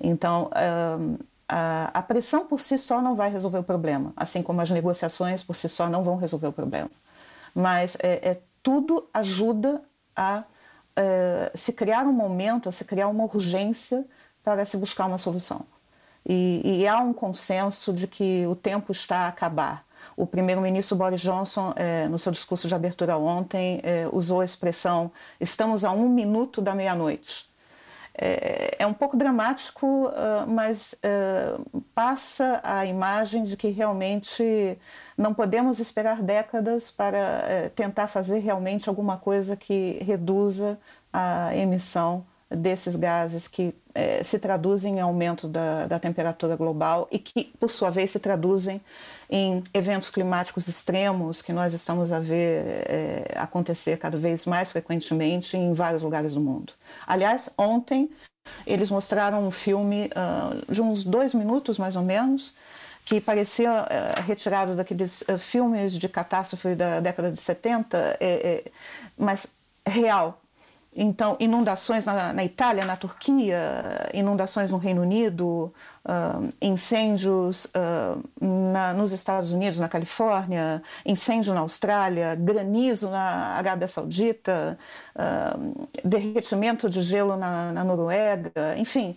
Então, 0.01 0.49
a, 1.49 1.91
a 1.93 2.03
pressão 2.03 2.47
por 2.47 2.61
si 2.61 2.79
só 2.79 3.03
não 3.03 3.17
vai 3.17 3.29
resolver 3.29 3.59
o 3.59 3.65
problema, 3.65 4.13
assim 4.17 4.41
como 4.41 4.61
as 4.61 4.71
negociações 4.71 5.43
por 5.43 5.57
si 5.57 5.69
só 5.69 5.89
não 5.89 6.05
vão 6.05 6.17
resolver 6.17 6.47
o 6.47 6.53
problema 6.53 6.91
mas 7.57 7.97
é, 8.03 8.31
é 8.31 8.41
tudo 8.63 9.09
ajuda 9.15 9.83
a 10.15 10.45
é, 10.95 11.51
se 11.55 11.73
criar 11.73 12.07
um 12.07 12.13
momento, 12.13 12.69
a 12.69 12.73
se 12.73 12.85
criar 12.85 13.09
uma 13.09 13.25
urgência 13.25 14.05
para 14.45 14.67
se 14.67 14.77
buscar 14.77 15.07
uma 15.07 15.17
solução. 15.17 15.65
E, 16.29 16.61
e 16.65 16.87
há 16.87 17.01
um 17.01 17.15
consenso 17.15 17.95
de 17.95 18.07
que 18.07 18.47
o 18.47 18.55
tempo 18.55 18.93
está 18.93 19.21
a 19.21 19.29
acabar. 19.29 19.87
O 20.15 20.27
primeiro-ministro 20.27 20.97
Boris 20.97 21.21
Johnson, 21.21 21.73
é, 21.77 22.07
no 22.09 22.19
seu 22.19 22.31
discurso 22.31 22.69
de 22.69 22.75
abertura 22.75 23.17
ontem, 23.17 23.81
é, 23.83 24.07
usou 24.13 24.43
a 24.43 24.45
expressão: 24.45 25.11
estamos 25.41 25.83
a 25.85 25.93
um 25.93 26.09
minuto 26.09 26.61
da 26.61 26.75
meia-noite 26.75 27.49
é, 28.19 28.77
é 28.79 28.87
um 28.87 28.95
pouco 28.95 29.17
dramático, 29.17 30.07
uh, 30.07 30.47
mas 30.47 30.95
uh, 30.95 31.83
passa 31.95 32.61
a 32.63 32.87
imagem 32.87 33.45
de 33.45 33.57
que 33.57 33.69
realmente 33.69 34.79
não 35.17 35.35
podemos 35.35 35.79
esperar 35.79 36.23
décadas 36.23 36.91
para 36.91 37.19
uh, 37.67 37.71
tentar 37.71 38.07
fazer 38.07 38.39
realmente 38.39 38.89
alguma 38.89 39.19
coisa 39.19 39.57
que 39.57 39.99
reduza 40.03 40.79
a 41.13 41.55
emissão 41.55 42.25
desses 42.51 42.95
gases 42.95 43.49
que 43.49 43.75
é, 43.93 44.23
se 44.23 44.39
traduzem 44.39 44.99
em 44.99 45.01
aumento 45.01 45.49
da, 45.49 45.87
da, 45.87 45.99
temperatura 45.99 46.55
global 46.55 47.09
e 47.11 47.19
que, 47.19 47.53
por 47.59 47.71
sua 47.71 47.91
vez, 47.91 48.13
se 48.13 48.21
traduzem 48.21 48.81
em 49.29 49.65
eventos 49.75 50.11
climáticos 50.11 50.69
extremos 50.69 51.43
que 51.43 51.53
nós 51.53 51.73
estamos 51.73 52.13
a 52.13 52.21
ver 52.21 52.85
é, 52.89 53.35
acontecer 53.37 53.99
cada 53.99 54.17
vez 54.17 54.47
mais 54.47 54.71
frequentemente 54.71 55.57
em 55.57 55.73
vários 55.73 56.03
lugares 56.03 56.35
do 56.35 56.41
mundo. 56.41 56.73
Aliás, 57.07 57.51
ontem 57.59 58.09
eles 58.67 58.91
mostraram 58.91 59.47
um 59.47 59.51
filme 59.51 60.11
uh, 60.15 60.73
de 60.73 60.81
uns 60.81 61.03
dois 61.03 61.35
minutos, 61.35 61.79
mais 61.79 61.97
ou 61.97 62.03
menos, 62.03 62.55
que 63.05 63.21
parecia 63.21 63.83
uh, 63.83 64.23
retirado 64.23 64.75
daqueles 64.75 65.23
uh, 65.23 65.39
filmes 65.39 65.97
de 65.97 66.09
catástrofe 66.09 66.75
da 66.75 67.01
década 67.01 67.31
de 67.31 67.39
70, 67.39 67.97
é, 67.99 68.17
é, 68.21 68.65
mas 69.17 69.57
real, 69.87 70.41
então, 70.97 71.37
inundações 71.39 72.07
na, 72.07 72.33
na, 72.33 72.43
Itália, 72.43 72.83
na 72.87 72.97
Turquia, 72.97 74.09
inundações 74.15 74.71
no 74.71 74.79
Reino 74.79 75.03
Unido, 75.03 75.71
uh, 76.07 76.49
incêndios 76.61 77.67
uh, 77.67 78.25
na, 78.41 78.95
nos 78.95 79.13
Estados 79.13 79.53
Unidos, 79.53 79.79
na 79.79 79.91
Califórnia, 79.91 80.83
incêndio 81.05 81.53
na 81.53 81.61
Austrália, 81.61 82.35
granizo 82.35 83.11
na 83.11 83.57
Arábia 83.59 83.87
Saudita, 83.87 84.79
uh, 85.15 85.89
derretimento 86.03 86.89
de 86.89 87.03
gelo 87.03 87.37
na, 87.37 87.73
na 87.73 87.85
Noruega, 87.85 88.75
enfim. 88.79 89.15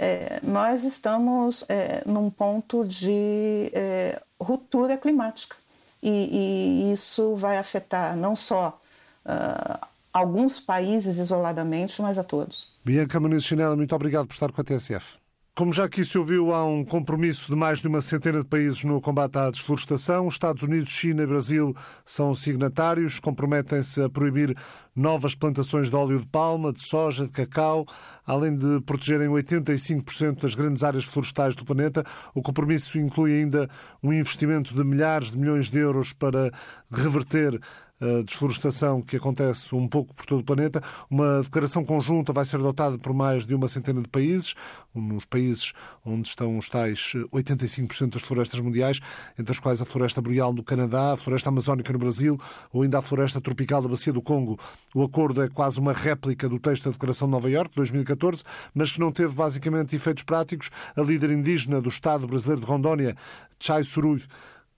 É, 0.00 0.38
nós 0.42 0.84
estamos 0.84 1.64
é, 1.68 2.02
num 2.06 2.30
ponto 2.30 2.84
de 2.84 3.68
é, 3.74 4.22
ruptura 4.40 4.96
climática 4.96 5.56
e, 6.00 6.88
e, 6.88 6.92
isso 6.92 7.34
vai 7.34 7.58
afetar 7.58 8.16
não 8.16 8.36
só 8.36 8.80
alguns 10.12 10.58
países 10.58 11.18
isoladamente, 11.18 12.00
mas 12.02 12.18
a 12.18 12.24
todos. 12.24 12.72
Bianca 12.84 13.20
Muniz 13.20 13.44
Chinela, 13.44 13.76
muito 13.76 13.94
obrigado 13.94 14.26
por 14.26 14.32
estar 14.32 14.50
com 14.50 14.60
a 14.60 14.64
TSF. 14.64 15.18
Como 15.58 15.72
já 15.72 15.86
aqui 15.86 16.04
se 16.04 16.16
ouviu, 16.16 16.54
há 16.54 16.64
um 16.64 16.84
compromisso 16.84 17.50
de 17.50 17.58
mais 17.58 17.80
de 17.80 17.88
uma 17.88 18.00
centena 18.00 18.38
de 18.38 18.48
países 18.48 18.84
no 18.84 19.00
combate 19.00 19.38
à 19.38 19.50
desflorestação. 19.50 20.28
Estados 20.28 20.62
Unidos, 20.62 20.88
China 20.88 21.24
e 21.24 21.26
Brasil 21.26 21.74
são 22.04 22.32
signatários, 22.32 23.18
comprometem-se 23.18 24.00
a 24.00 24.08
proibir 24.08 24.56
novas 24.94 25.34
plantações 25.34 25.90
de 25.90 25.96
óleo 25.96 26.20
de 26.20 26.28
palma, 26.28 26.72
de 26.72 26.80
soja, 26.80 27.24
de 27.24 27.32
cacau, 27.32 27.84
além 28.24 28.54
de 28.54 28.80
protegerem 28.82 29.26
85% 29.26 30.42
das 30.42 30.54
grandes 30.54 30.84
áreas 30.84 31.02
florestais 31.02 31.56
do 31.56 31.64
planeta. 31.64 32.04
O 32.36 32.40
compromisso 32.40 32.96
inclui 32.96 33.40
ainda 33.40 33.68
um 34.00 34.12
investimento 34.12 34.72
de 34.72 34.84
milhares 34.84 35.32
de 35.32 35.38
milhões 35.38 35.68
de 35.68 35.78
euros 35.80 36.12
para 36.12 36.52
reverter 36.88 37.60
a 38.00 38.22
desflorestação 38.22 39.02
que 39.02 39.16
acontece 39.16 39.74
um 39.74 39.88
pouco 39.88 40.14
por 40.14 40.24
todo 40.24 40.40
o 40.40 40.44
planeta. 40.44 40.82
Uma 41.10 41.42
declaração 41.42 41.84
conjunta 41.84 42.32
vai 42.32 42.44
ser 42.44 42.56
adotada 42.56 42.98
por 42.98 43.12
mais 43.12 43.46
de 43.46 43.54
uma 43.54 43.68
centena 43.68 44.00
de 44.00 44.08
países, 44.08 44.54
nos 44.94 45.24
países 45.24 45.72
onde 46.04 46.28
estão 46.28 46.58
os 46.58 46.68
tais 46.68 47.12
85% 47.32 48.10
das 48.10 48.22
florestas 48.22 48.60
mundiais, 48.60 49.00
entre 49.38 49.52
as 49.52 49.60
quais 49.60 49.82
a 49.82 49.84
floresta 49.84 50.20
boreal 50.22 50.52
no 50.52 50.62
Canadá, 50.62 51.12
a 51.12 51.16
floresta 51.16 51.48
amazónica 51.48 51.92
no 51.92 51.98
Brasil 51.98 52.38
ou 52.72 52.82
ainda 52.82 52.98
a 52.98 53.02
floresta 53.02 53.40
tropical 53.40 53.82
da 53.82 53.88
Bacia 53.88 54.12
do 54.12 54.22
Congo. 54.22 54.58
O 54.94 55.02
acordo 55.02 55.42
é 55.42 55.48
quase 55.48 55.80
uma 55.80 55.92
réplica 55.92 56.48
do 56.48 56.58
texto 56.58 56.84
da 56.84 56.90
Declaração 56.90 57.26
de 57.26 57.32
Nova 57.32 57.50
Iorque, 57.50 57.70
de 57.70 57.76
2014, 57.76 58.42
mas 58.74 58.92
que 58.92 59.00
não 59.00 59.12
teve 59.12 59.34
basicamente 59.34 59.96
efeitos 59.96 60.22
práticos. 60.22 60.70
A 60.96 61.02
líder 61.02 61.30
indígena 61.30 61.80
do 61.80 61.88
Estado 61.88 62.26
brasileiro 62.26 62.60
de 62.60 62.66
Rondônia, 62.66 63.16
Chai 63.58 63.84
Suruy, 63.84 64.22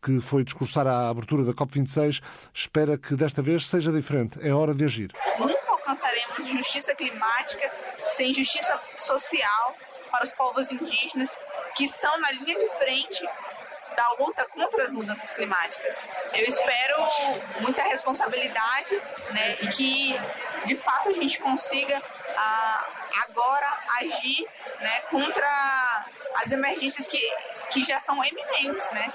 que 0.02 0.20
foi 0.20 0.42
discursar 0.42 0.86
à 0.86 1.08
abertura 1.08 1.44
da 1.44 1.52
COP26, 1.52 2.22
espera 2.54 2.96
que 2.96 3.14
desta 3.14 3.42
vez 3.42 3.68
seja 3.68 3.92
diferente. 3.92 4.38
É 4.42 4.52
hora 4.52 4.74
de 4.74 4.84
agir. 4.84 5.12
Nunca 5.38 5.70
alcançaremos 5.70 6.48
justiça 6.48 6.94
climática 6.94 7.70
sem 8.08 8.32
justiça 8.32 8.80
social 8.96 9.74
para 10.10 10.24
os 10.24 10.32
povos 10.32 10.72
indígenas 10.72 11.36
que 11.76 11.84
estão 11.84 12.18
na 12.20 12.32
linha 12.32 12.56
de 12.56 12.68
frente 12.78 13.24
da 13.96 14.12
luta 14.18 14.46
contra 14.46 14.84
as 14.84 14.92
mudanças 14.92 15.34
climáticas. 15.34 16.08
Eu 16.34 16.44
espero 16.44 16.96
muita 17.60 17.82
responsabilidade 17.82 18.94
né, 19.32 19.58
e 19.60 19.68
que, 19.68 20.14
de 20.64 20.76
fato, 20.76 21.10
a 21.10 21.12
gente 21.12 21.38
consiga 21.38 22.02
ah, 22.36 22.84
agora 23.28 23.78
agir 24.00 24.46
né, 24.80 25.00
contra 25.10 26.06
as 26.36 26.52
emergências 26.52 27.06
que, 27.06 27.20
que 27.70 27.84
já 27.84 28.00
são 28.00 28.16
eminentes, 28.24 28.90
né? 28.92 29.12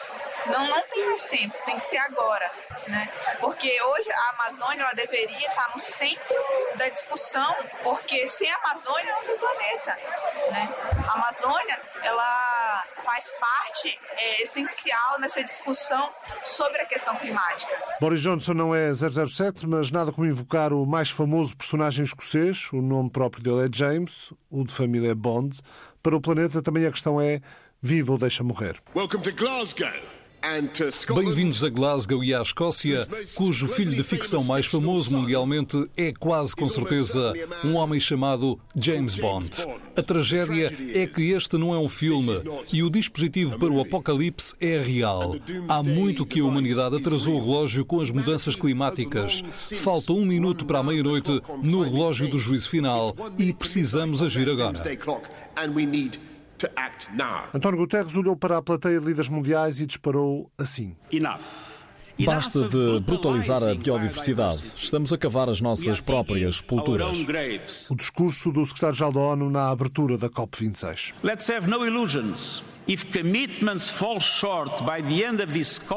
Não, 0.47 0.67
não 0.67 0.83
tem 0.89 1.05
mais 1.07 1.23
tempo, 1.25 1.55
tem 1.65 1.77
que 1.77 1.83
ser 1.83 1.97
agora, 1.97 2.51
né? 2.87 3.09
Porque 3.39 3.81
hoje 3.81 4.11
a 4.11 4.29
Amazônia 4.29 4.83
ela 4.83 4.93
deveria 4.93 5.47
estar 5.47 5.71
no 5.73 5.79
centro 5.79 6.35
da 6.77 6.87
discussão, 6.89 7.55
porque 7.83 8.27
sem 8.27 8.49
a 8.51 8.57
Amazônia 8.57 9.13
não 9.13 9.25
tem 9.25 9.37
planeta, 9.37 9.95
né? 10.51 10.75
A 11.07 11.13
Amazônia 11.13 11.81
ela 12.03 12.83
faz 13.03 13.31
parte 13.39 13.99
é, 14.17 14.41
essencial 14.43 15.19
nessa 15.19 15.43
discussão 15.43 16.09
sobre 16.43 16.81
a 16.81 16.85
questão 16.85 17.15
climática. 17.15 17.71
Boris 17.99 18.21
Johnson 18.21 18.53
não 18.53 18.75
é 18.75 18.93
007, 18.93 19.67
mas 19.67 19.89
nada 19.89 20.11
como 20.11 20.27
invocar 20.27 20.71
o 20.73 20.85
mais 20.85 21.09
famoso 21.09 21.57
personagem 21.57 22.05
escocês, 22.05 22.69
o 22.71 22.81
nome 22.81 23.09
próprio 23.09 23.43
dele 23.43 23.67
é 23.67 23.69
James, 23.75 24.31
o 24.51 24.63
de 24.63 24.73
família 24.73 25.11
é 25.11 25.15
Bond. 25.15 25.59
Para 26.03 26.15
o 26.15 26.21
planeta 26.21 26.61
também 26.61 26.85
a 26.85 26.91
questão 26.91 27.19
é 27.19 27.41
viva 27.81 28.11
ou 28.11 28.17
deixa 28.17 28.43
morrer. 28.43 28.79
Welcome 28.95 29.23
to 29.23 29.31
Glasgow. 29.31 30.14
Bem-vindos 31.15 31.63
a 31.63 31.69
Glasgow 31.69 32.23
e 32.23 32.31
à 32.31 32.39
Escócia, 32.39 33.07
cujo 33.33 33.67
filho 33.67 33.95
de 33.95 34.03
ficção 34.03 34.43
mais 34.43 34.67
famoso 34.67 35.17
mundialmente 35.17 35.89
é 35.97 36.13
quase 36.13 36.55
com 36.55 36.69
certeza 36.69 37.33
um 37.63 37.73
homem 37.73 37.99
chamado 37.99 38.59
James 38.75 39.15
Bond. 39.15 39.49
A 39.97 40.03
tragédia 40.03 40.71
é 40.93 41.07
que 41.07 41.31
este 41.31 41.57
não 41.57 41.73
é 41.73 41.79
um 41.79 41.89
filme 41.89 42.39
e 42.71 42.83
o 42.83 42.91
dispositivo 42.91 43.57
para 43.57 43.71
o 43.71 43.81
apocalipse 43.81 44.53
é 44.61 44.77
real. 44.77 45.35
Há 45.67 45.81
muito 45.81 46.27
que 46.27 46.39
a 46.39 46.45
humanidade 46.45 46.95
atrasou 46.95 47.37
o 47.37 47.39
relógio 47.39 47.83
com 47.83 47.99
as 47.99 48.11
mudanças 48.11 48.55
climáticas. 48.55 49.41
Falta 49.49 50.13
um 50.13 50.23
minuto 50.23 50.63
para 50.63 50.77
a 50.77 50.83
meia-noite 50.83 51.41
no 51.63 51.81
relógio 51.81 52.29
do 52.29 52.37
juízo 52.37 52.69
final 52.69 53.15
e 53.39 53.51
precisamos 53.51 54.21
agir 54.21 54.47
agora. 54.47 54.79
António 57.53 57.79
Guterres 57.79 58.15
olhou 58.15 58.35
para 58.35 58.57
a 58.57 58.61
plateia 58.61 58.99
de 58.99 59.05
líderes 59.05 59.29
mundiais 59.29 59.79
e 59.79 59.85
disparou 59.85 60.49
assim. 60.57 60.95
Basta 62.23 62.67
de 62.67 62.99
brutalizar 63.01 63.61
a 63.61 63.75
biodiversidade. 63.75 64.63
Estamos 64.77 65.11
a 65.11 65.17
cavar 65.17 65.49
as 65.49 65.59
nossas 65.59 65.99
próprias 65.99 66.57
sepulturas. 66.57 67.89
O 67.89 67.95
discurso 67.95 68.51
do 68.51 68.65
secretário-geral 68.65 69.11
da 69.11 69.19
ONU 69.19 69.49
na 69.49 69.69
abertura 69.69 70.17
da 70.17 70.29
COP26. 70.29 71.13
Let's 71.21 71.49
have 71.49 71.67
no 71.67 71.85
illusions. 71.85 72.63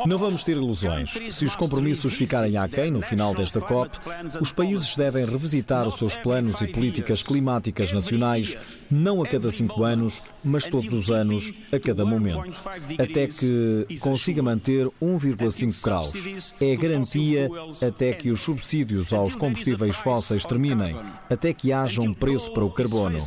Não 0.07 0.17
vamos 0.17 0.43
ter 0.43 0.53
ilusões. 0.53 1.19
Se 1.31 1.45
os 1.45 1.55
compromissos 1.55 2.15
ficarem 2.15 2.57
aquém 2.57 2.91
no 2.91 3.03
final 3.03 3.35
desta 3.35 3.61
COP, 3.61 3.99
os 4.41 4.53
países 4.53 4.97
devem 4.97 5.27
revisitar 5.27 5.87
os 5.87 5.97
seus 5.99 6.17
planos 6.17 6.61
e 6.63 6.67
políticas 6.67 7.23
climáticas 7.23 7.93
nacionais, 7.93 8.57
não 8.91 9.23
a 9.23 9.27
cada 9.27 9.51
cinco 9.51 9.85
anos, 9.85 10.23
mas 10.43 10.67
todos 10.67 10.91
os 10.93 11.11
anos, 11.11 11.53
a 11.71 11.79
cada 11.79 12.07
momento, 12.07 12.55
até 12.99 13.27
que 13.27 13.99
consiga 14.01 14.43
manter 14.43 14.87
1,5 15.03 15.85
graus. 15.85 16.53
É 16.61 16.75
garantia 16.75 17.51
até 17.87 18.15
que 18.15 18.31
os 18.31 18.41
subsídios 18.41 19.13
aos 19.13 19.37
combustíveis 19.37 19.97
fósseis 19.97 20.45
terminem, 20.45 20.97
até 21.29 21.53
que 21.53 21.71
haja 21.71 22.01
um 22.01 22.15
preço 22.15 22.51
para 22.53 22.65
o 22.65 22.71
carbono 22.71 23.19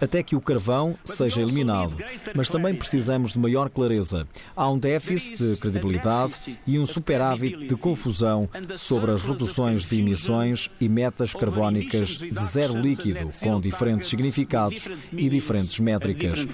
até 0.00 0.22
que 0.22 0.34
o 0.34 0.40
carvão 0.40 0.96
seja 1.04 1.42
eliminado. 1.42 1.96
Mas 2.34 2.48
também 2.48 2.74
precisamos 2.74 3.32
de 3.32 3.38
maior 3.38 3.68
clareza. 3.68 4.26
Há 4.56 4.70
um 4.70 4.78
déficit 4.78 5.36
de 5.36 5.56
credibilidade 5.60 6.58
e 6.66 6.78
um 6.78 6.86
superávit 6.86 7.68
de 7.68 7.76
confusão 7.76 8.48
sobre 8.76 9.10
as 9.10 9.22
reduções 9.22 9.86
de 9.86 9.98
emissões 10.00 10.70
e 10.80 10.88
metas 10.88 11.34
carbónicas 11.34 12.18
de 12.18 12.42
zero 12.42 12.78
líquido, 12.78 13.30
com 13.42 13.60
diferentes 13.60 14.08
significados 14.08 14.88
e 15.12 15.28
diferentes 15.28 15.78
métricas. 15.80 16.46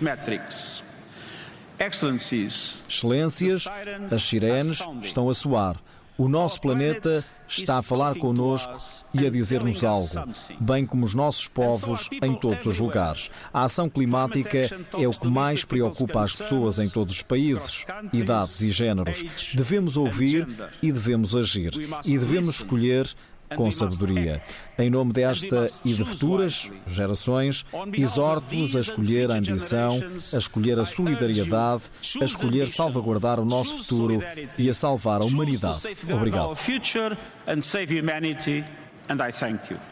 Excelências, 1.79 3.67
as 4.11 4.23
sirenes 4.23 4.83
estão 5.03 5.29
a 5.29 5.35
soar. 5.35 5.77
O 6.17 6.29
nosso 6.29 6.59
planeta 6.63 7.23
está 7.49 7.79
a 7.79 7.83
falar 7.83 8.17
connosco 8.17 8.75
e 9.15 9.27
a 9.27 9.31
dizer-nos 9.31 9.85
algo, 9.85 10.09
bem 10.61 10.87
como 10.87 11.05
os 11.05 11.15
nossos 11.15 11.49
povos 11.49 12.09
em 12.23 12.35
todos 12.35 12.67
os 12.67 12.79
lugares. 12.79 13.31
A 13.53 13.65
ação 13.65 13.89
climática 13.89 14.69
é 14.99 15.09
o 15.09 15.13
que 15.13 15.29
mais 15.29 15.65
preocupa 15.65 16.23
as 16.23 16.35
pessoas 16.35 16.79
em 16.79 16.89
todos 16.89 17.15
os 17.15 17.23
países, 17.23 17.87
idades 18.13 18.61
e 18.61 18.71
géneros. 18.71 19.25
Devemos 19.55 19.97
ouvir 19.97 20.47
e 20.83 20.93
devemos 20.93 21.37
agir. 21.37 21.73
E 22.05 22.19
devemos 22.19 22.57
escolher 22.57 23.07
com 23.55 23.71
sabedoria. 23.71 24.43
Em 24.79 24.91
nome 24.91 25.13
desta 25.13 25.69
e 25.85 25.93
de 25.93 26.05
futuras 26.05 26.71
gerações, 26.87 27.65
exorto-vos 27.93 28.75
a 28.77 28.81
escolher 28.81 29.31
a 29.31 29.35
ambição, 29.35 30.01
a 30.33 30.39
escolher 30.39 30.79
a 30.79 30.85
solidariedade, 30.85 31.85
a 32.21 32.25
escolher 32.25 32.69
salvaguardar 32.69 33.39
o 33.41 33.45
nosso 33.45 33.79
futuro 33.79 34.23
e 34.59 34.69
a 34.69 34.75
salvar 34.75 35.21
a 35.21 35.25
humanidade. 35.25 35.81
Obrigado. 36.13 36.57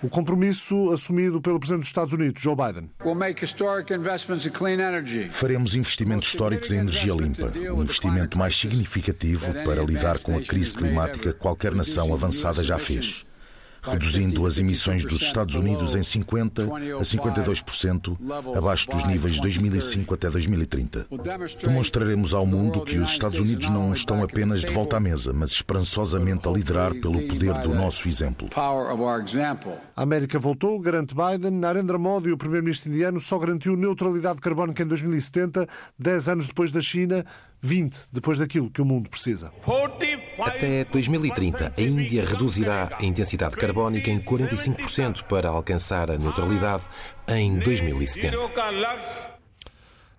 O 0.02 0.08
compromisso 0.08 0.90
assumido 0.90 1.40
pelo 1.40 1.58
Presidente 1.58 1.82
dos 1.82 1.88
Estados 1.88 2.14
Unidos, 2.14 2.42
Joe 2.42 2.56
Biden. 2.56 2.90
Faremos 5.30 5.76
investimentos 5.76 6.28
históricos 6.28 6.72
em 6.72 6.78
energia 6.78 7.14
limpa, 7.14 7.52
um 7.72 7.82
investimento 7.82 8.36
mais 8.36 8.56
significativo 8.56 9.52
para 9.64 9.82
lidar 9.82 10.18
com 10.18 10.36
a 10.36 10.42
crise 10.42 10.74
climática 10.74 11.32
que 11.32 11.38
qualquer 11.38 11.74
nação 11.74 12.12
avançada 12.12 12.62
já 12.62 12.78
fez 12.78 13.24
reduzindo 13.84 14.46
as 14.46 14.58
emissões 14.58 15.04
dos 15.04 15.22
Estados 15.22 15.54
Unidos 15.54 15.94
em 15.94 16.00
50% 16.00 16.98
a 16.98 17.02
52%, 17.02 18.56
abaixo 18.56 18.90
dos 18.90 19.04
níveis 19.04 19.34
de 19.34 19.42
2005 19.42 20.14
até 20.14 20.30
2030. 20.30 21.06
Demonstraremos 21.62 22.34
ao 22.34 22.46
mundo 22.46 22.82
que 22.82 22.98
os 22.98 23.10
Estados 23.10 23.38
Unidos 23.38 23.68
não 23.68 23.92
estão 23.92 24.22
apenas 24.22 24.60
de 24.60 24.72
volta 24.72 24.96
à 24.96 25.00
mesa, 25.00 25.32
mas 25.32 25.50
esperançosamente 25.50 26.48
a 26.48 26.50
liderar 26.50 26.94
pelo 26.94 27.26
poder 27.28 27.54
do 27.60 27.74
nosso 27.74 28.08
exemplo. 28.08 28.48
A 29.94 30.02
América 30.02 30.38
voltou, 30.38 30.80
garante 30.80 31.14
Biden. 31.14 31.52
Narendra 31.52 31.98
Modi, 31.98 32.32
o 32.32 32.38
primeiro-ministro 32.38 32.90
indiano, 32.90 33.20
só 33.20 33.38
garantiu 33.38 33.76
neutralidade 33.76 34.40
carbónica 34.40 34.82
em 34.82 34.86
2070, 34.86 35.66
10 35.98 36.28
anos 36.28 36.48
depois 36.48 36.72
da 36.72 36.80
China. 36.80 37.24
20 37.64 38.08
depois 38.12 38.38
daquilo 38.38 38.70
que 38.70 38.82
o 38.82 38.84
mundo 38.84 39.08
precisa. 39.08 39.50
Até 40.38 40.84
2030, 40.84 41.72
a 41.76 41.80
Índia 41.80 42.24
reduzirá 42.24 42.96
a 43.00 43.04
intensidade 43.04 43.56
carbónica 43.56 44.10
em 44.10 44.18
45% 44.18 45.24
para 45.24 45.48
alcançar 45.48 46.10
a 46.10 46.18
neutralidade 46.18 46.82
em 47.28 47.58
2070. 47.58 49.33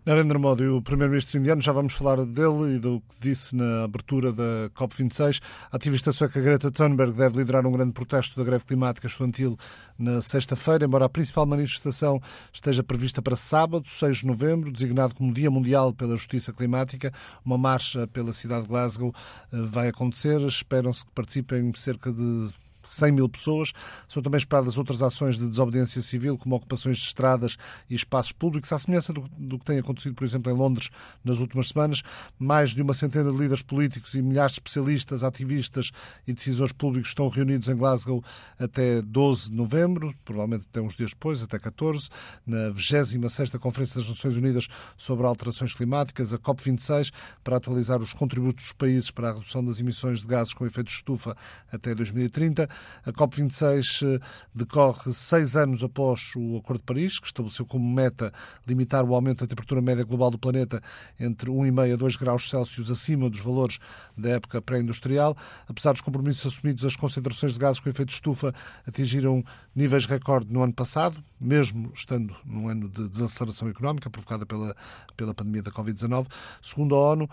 Narendra 0.06 0.38
Modi, 0.38 0.68
o 0.68 0.84
primeiro-ministro 0.84 1.40
indiano, 1.40 1.64
já 1.64 1.72
vamos 1.72 1.94
falar 1.94 2.24
dele 2.26 2.76
e 2.76 2.80
do 2.80 3.02
que 3.10 3.20
disse 3.20 3.56
na 3.56 3.86
abertura 3.86 4.32
da 4.32 4.70
COP26. 4.76 5.42
A 5.72 5.78
ativista 5.78 6.12
sueca 6.12 6.40
Greta 6.40 6.72
Thunberg 6.72 7.12
deve 7.12 7.38
liderar 7.38 7.66
um 7.66 7.72
grande 7.72 7.92
protesto 7.92 8.38
da 8.38 8.46
greve 8.46 8.64
climática 8.66 9.08
estudantil 9.08 9.58
na 9.98 10.22
sexta-feira, 10.22 10.86
embora 10.86 11.06
a 11.06 11.10
principal 11.10 11.48
manifestação 11.48 12.22
esteja 12.54 12.84
prevista 12.84 13.20
para 13.20 13.36
sábado, 13.36 13.90
6 13.90 14.18
de 14.18 14.28
novembro, 14.28 14.72
designado 14.72 15.16
como 15.16 15.34
Dia 15.34 15.50
Mundial 15.50 15.92
pela 15.92 16.16
Justiça 16.16 16.54
Climática. 16.54 17.12
Uma 17.44 17.58
marcha 17.58 18.06
pela 18.06 18.32
cidade 18.32 18.62
de 18.62 18.70
Glasgow 18.70 19.12
eh, 19.52 19.58
vai 19.64 19.88
acontecer. 19.88 20.40
Esperam-se 20.42 21.04
que 21.04 21.12
participem 21.14 21.74
cerca 21.74 22.12
de 22.14 22.52
100 22.86 23.12
mil 23.12 23.28
pessoas. 23.28 23.74
São 24.08 24.22
também 24.22 24.38
esperadas 24.38 24.78
outras 24.78 25.02
ações 25.02 25.38
de 25.38 25.48
desobediência 25.48 26.02
civil, 26.02 26.38
como 26.38 26.56
ocupações 26.56 26.98
de 26.98 27.04
estradas 27.04 27.58
e 27.90 27.96
espaços 27.96 28.32
públicos, 28.32 28.72
à 28.72 28.80
semelhança 28.80 29.12
do, 29.12 29.28
do, 29.38 29.60
que 29.60 29.66
tem 29.66 29.80
acontecido, 29.80 30.16
por 30.16 30.24
exemplo, 30.24 30.52
em 30.52 30.56
Londres 30.56 30.90
nas 31.24 31.40
últimas 31.40 31.70
semanas. 31.70 32.02
Mais 32.38 32.72
de 32.72 32.82
uma 32.82 32.94
centena 32.94 33.32
de 33.32 33.38
líderes 33.38 33.64
políticos 33.64 34.14
e 34.14 34.22
milhares 34.22 34.54
de 34.54 34.60
especialistas, 34.60 35.24
ativistas 35.24 35.92
e 36.28 36.34
decisores 36.34 36.72
públicos 36.72 37.10
estão 37.10 37.28
reunidos 37.28 37.68
em 37.68 37.76
Glasgow 37.76 38.24
até 38.60 39.02
12 39.02 39.50
de 39.50 39.56
novembro, 39.56 40.14
provavelmente 40.24 40.66
até 40.70 40.82
uns 40.82 40.96
dias 40.96 41.12
depois, 41.12 41.42
até 41.42 41.58
14, 41.60 42.10
na 42.46 42.70
26 42.70 43.52
Conferência 43.60 44.00
das 44.00 44.10
Nações 44.10 44.38
Unidas 44.38 44.68
sobre 44.96 45.26
Alterações 45.26 45.74
Climáticas, 45.74 46.34
a 46.34 46.38
COP26, 46.38 47.12
para 47.44 47.58
atualizar 47.58 48.02
os 48.02 48.14
contributos 48.14 48.66
dos 48.66 48.74
países 48.74 49.12
para 49.12 49.30
a 49.30 49.34
redução 49.34 49.64
das 49.64 49.80
emissões 49.80 50.22
de 50.22 50.28
gases 50.28 50.54
com 50.54 50.66
efeito 50.66 50.88
de 50.88 50.94
estufa 50.94 51.36
até 51.72 51.96
2030. 51.96 52.70
A 53.06 53.12
COP26 53.12 54.06
eh, 54.06 54.20
decorre 54.54 55.14
seis 55.14 55.56
anos 55.56 55.84
após 55.84 56.34
o 56.36 56.58
Acordo 56.58 56.80
de 56.80 56.86
Paris, 56.86 57.20
que 57.20 57.28
estabeleceu 57.28 57.66
como 57.66 57.88
meta 57.88 58.34
limitar 58.68 59.04
o 59.06 59.14
aumento 59.14 59.40
da 59.40 59.48
temperatura 59.48 59.82
média 59.82 60.04
global 60.04 60.32
do 60.32 60.40
planeta 60.40 60.82
entre 61.20 61.50
1,5 61.50 61.94
a 61.94 61.96
2 61.96 62.16
graus 62.16 62.50
Celsius 62.50 62.90
acima 62.90 63.30
dos 63.30 63.40
valores 63.40 63.80
da 64.18 64.30
época 64.30 64.62
pré-industrial. 64.62 65.38
Apesar 65.68 65.92
dos 65.92 66.02
compromissos 66.02 66.54
assumidos, 66.54 66.84
as 66.84 66.96
concentrações 66.96 67.54
de 67.54 67.60
gases 67.60 67.80
com 67.80 67.90
efeito 67.90 68.10
de 68.10 68.16
estufa 68.16 68.54
atingiram 68.88 69.44
níveis 69.76 70.06
recorde 70.06 70.52
no 70.52 70.64
ano 70.64 70.74
passado, 70.74 71.22
mesmo 71.40 71.92
estando 71.94 72.36
num 72.46 72.70
ano 72.70 72.90
de 72.90 73.10
desaceleração 73.10 73.68
económica 73.68 74.10
provocada 74.10 74.46
pela, 74.46 74.76
pela 75.16 75.34
pandemia 75.34 75.62
da 75.62 75.72
Covid-19. 75.72 76.28
Segundo 76.62 76.96
a 76.96 77.12
ONU, 77.12 77.30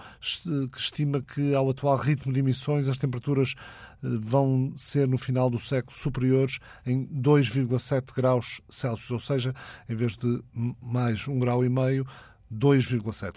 que 0.73 0.79
estima 0.79 1.23
que 1.23 1.55
ao 1.55 1.71
atual 1.71 1.97
ritmo 1.97 2.33
de 2.33 2.41
emissões 2.41 2.89
as 2.89 2.99
temperaturas 2.99 3.55
vão 4.03 4.75
ser 4.77 5.07
no 5.07 5.17
final 5.17 5.49
do 5.49 5.59
século 5.59 5.97
superiores 5.97 6.59
em 6.85 7.07
2,7 7.07 8.13
graus 8.15 8.61
Celsius, 8.69 9.11
ou 9.11 9.21
seja, 9.21 9.55
em 9.89 9.95
vez 9.95 10.17
de 10.17 10.43
mais 10.83 11.29
um 11.29 11.39
grau 11.39 11.65
e 11.65 11.69
meio, 11.69 12.07
2,7%. 12.53 13.37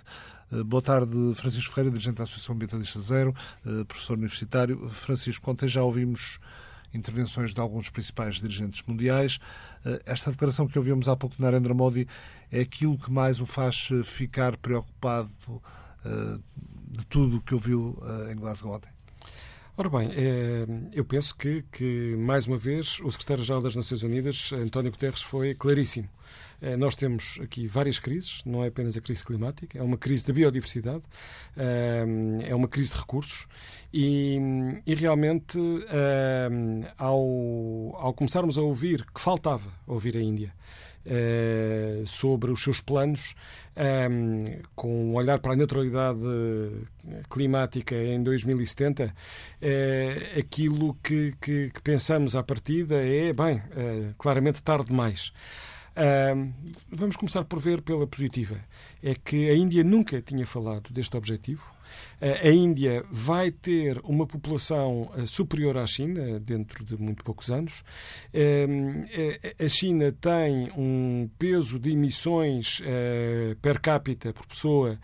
Boa 0.66 0.82
tarde, 0.82 1.12
Francisco 1.36 1.74
Ferreira, 1.74 1.92
dirigente 1.92 2.18
da 2.18 2.24
Associação 2.24 2.56
Ambientalista 2.56 3.00
Zero, 3.00 3.34
professor 3.88 4.18
universitário. 4.18 4.90
Francisco, 4.90 5.50
ontem 5.50 5.68
já 5.68 5.82
ouvimos 5.84 6.40
intervenções 6.94 7.54
de 7.54 7.60
alguns 7.60 7.90
principais 7.90 8.36
dirigentes 8.36 8.82
mundiais. 8.88 9.40
Esta 10.06 10.32
declaração 10.32 10.68
que 10.68 10.78
ouvimos 10.78 11.08
há 11.08 11.16
pouco 11.16 11.36
de 11.36 11.42
Narendra 11.42 11.74
Modi 11.74 12.08
é 12.52 12.62
aquilo 12.62 12.98
que 12.98 13.12
mais 13.12 13.42
o 13.42 13.46
faz 13.46 13.90
ficar 14.04 14.56
preocupado 14.58 15.30
de 16.88 17.06
tudo 17.08 17.38
o 17.38 17.42
que 17.42 17.54
ouviu 17.54 17.98
em 18.32 18.36
Glasgow 18.36 18.76
ontem? 18.76 18.95
Ora 19.78 19.90
bem, 19.90 20.10
é, 20.16 20.66
eu 20.94 21.04
penso 21.04 21.36
que, 21.36 21.62
que, 21.70 22.16
mais 22.18 22.48
uma 22.48 22.58
vez, 22.58 22.98
o 23.02 23.12
secretário-geral 23.12 23.62
das 23.62 23.76
Nações 23.76 24.04
Unidas, 24.04 24.54
António 24.54 24.90
Guterres, 24.90 25.22
foi 25.22 25.54
claríssimo. 25.54 26.08
É, 26.62 26.78
nós 26.78 26.96
temos 26.96 27.38
aqui 27.44 27.68
várias 27.68 28.00
crises, 28.00 28.42
não 28.46 28.64
é 28.64 28.70
apenas 28.70 28.96
a 28.96 29.02
crise 29.02 29.26
climática, 29.26 29.78
é 29.78 29.84
uma 29.84 29.98
crise 29.98 30.26
da 30.26 30.32
biodiversidade, 30.32 31.04
é, 31.58 32.06
é 32.48 32.56
uma 32.56 32.70
crise 32.70 32.94
de 32.94 33.00
recursos 33.00 33.48
e, 33.94 34.40
e 34.88 34.96
realmente, 34.96 35.60
ao, 36.98 37.20
ao 37.98 38.14
começarmos 38.14 38.58
a 38.58 38.62
ouvir, 38.62 39.06
que 39.14 39.20
faltava 39.20 39.70
ouvir 39.86 40.16
a 40.16 40.22
Índia, 40.22 40.54
eh, 41.08 42.02
sobre 42.08 42.52
os 42.52 42.64
seus 42.64 42.82
planos, 42.82 43.36
um, 43.78 44.62
com 44.76 45.12
um 45.12 45.16
olhar 45.16 45.40
para 45.40 45.54
a 45.54 45.56
neutralidade 45.56 46.20
climática 47.30 47.96
em 47.96 48.22
2070, 48.24 49.14
eh, 49.62 50.34
aquilo 50.40 50.98
que, 51.04 51.36
que, 51.42 51.70
que, 51.70 51.82
pensamos 51.82 52.36
à 52.36 52.44
partida 52.44 52.96
é, 52.96 53.34
bem, 53.34 53.62
eh, 53.76 54.14
claramente 54.18 54.64
tarde 54.64 54.88
demais. 54.88 55.32
vamos 56.90 57.16
começar 57.16 57.44
por 57.46 57.60
ver 57.60 57.82
pela 57.82 58.08
positiva. 58.08 58.56
É 59.04 59.16
que 59.16 59.50
a 59.50 59.54
Índia 59.54 59.84
nunca 59.84 60.22
tinha 60.22 60.46
falado 60.46 60.92
deste 60.92 61.16
objetivo 61.16 61.64
a 62.22 62.50
Índia 62.50 63.04
vai 63.10 63.52
ter 63.52 64.00
uma 64.04 64.26
população 64.26 65.12
eh, 65.18 65.26
superior 65.26 65.78
à 65.78 65.86
China 65.86 66.40
dentro 66.40 66.84
de 66.84 66.98
muito 66.98 67.24
poucos 67.24 67.50
anos. 67.50 67.84
Ehm, 68.34 69.06
eh, 69.12 69.56
a 69.64 69.70
China 69.70 70.12
tem 70.12 70.72
um 70.78 71.30
peso 71.38 71.80
de 71.80 71.92
emissões 71.92 72.82
eh, 72.84 73.56
per 73.62 73.80
capita 73.80 74.34
por 74.34 74.46
pessoa 74.46 75.00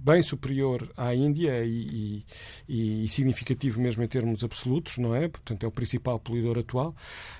bem 0.00 0.22
superior 0.22 0.90
à 0.96 1.14
Índia 1.14 1.64
e, 1.64 2.24
e, 2.68 3.04
e 3.04 3.08
significativo 3.08 3.80
mesmo 3.80 4.02
em 4.02 4.08
termos 4.08 4.44
absolutos, 4.44 4.98
não 4.98 5.14
é? 5.14 5.28
Portanto, 5.28 5.64
é 5.64 5.66
o 5.66 5.70
principal 5.70 6.18
poluidor 6.18 6.58
atual. 6.58 6.94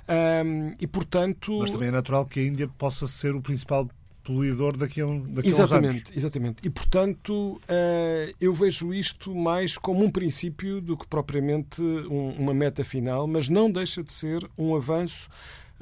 Ehm, 0.08 0.74
e, 0.80 0.86
portanto... 0.86 1.58
Mas 1.58 1.70
também 1.70 1.88
é 1.88 1.92
natural 1.92 2.26
que 2.26 2.40
a 2.40 2.42
Índia 2.42 2.68
possa 2.68 3.06
ser 3.06 3.34
o 3.34 3.42
principal 3.42 3.88
poluidor 4.22 4.76
um, 5.02 5.20
daqui 5.32 5.48
exatamente, 5.48 6.10
anos. 6.10 6.16
Exatamente. 6.16 6.56
E, 6.62 6.70
portanto, 6.70 7.60
uh, 7.62 8.34
eu 8.40 8.52
vejo 8.54 8.94
isto 8.94 9.34
mais 9.34 9.76
como 9.76 10.04
um 10.04 10.10
princípio 10.10 10.80
do 10.80 10.96
que 10.96 11.06
propriamente 11.06 11.82
um, 11.82 12.30
uma 12.38 12.54
meta 12.54 12.84
final, 12.84 13.26
mas 13.26 13.48
não 13.48 13.70
deixa 13.70 14.02
de 14.02 14.12
ser 14.12 14.48
um 14.56 14.74
avanço 14.74 15.28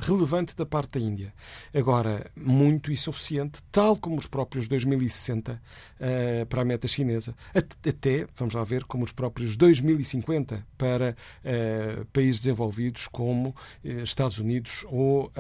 relevante 0.01 0.57
da 0.57 0.67
parte 0.67 0.99
da 0.99 1.01
Índia. 1.01 1.33
Agora, 1.75 2.31
muito 2.35 2.91
insuficiente, 2.91 3.61
tal 3.71 3.97
como 3.97 4.17
os 4.17 4.27
próprios 4.27 4.67
2060 4.67 5.53
uh, 5.53 5.59
eh, 6.01 6.45
para 6.47 6.63
a 6.63 6.65
meta 6.65 6.89
chinesa. 6.89 7.35
Até, 7.55 8.27
vamos 8.37 8.55
lá 8.55 8.65
ver, 8.65 8.85
como 8.85 9.05
os 9.05 9.13
próprios 9.13 9.57
2050 9.57 10.67
para 10.77 11.17
uh, 11.45 12.05
países 12.07 12.41
desenvolvidos 12.41 13.07
como 13.09 13.51
uh, 13.51 13.89
Estados 14.03 14.39
Unidos 14.39 14.85
ou 14.89 15.31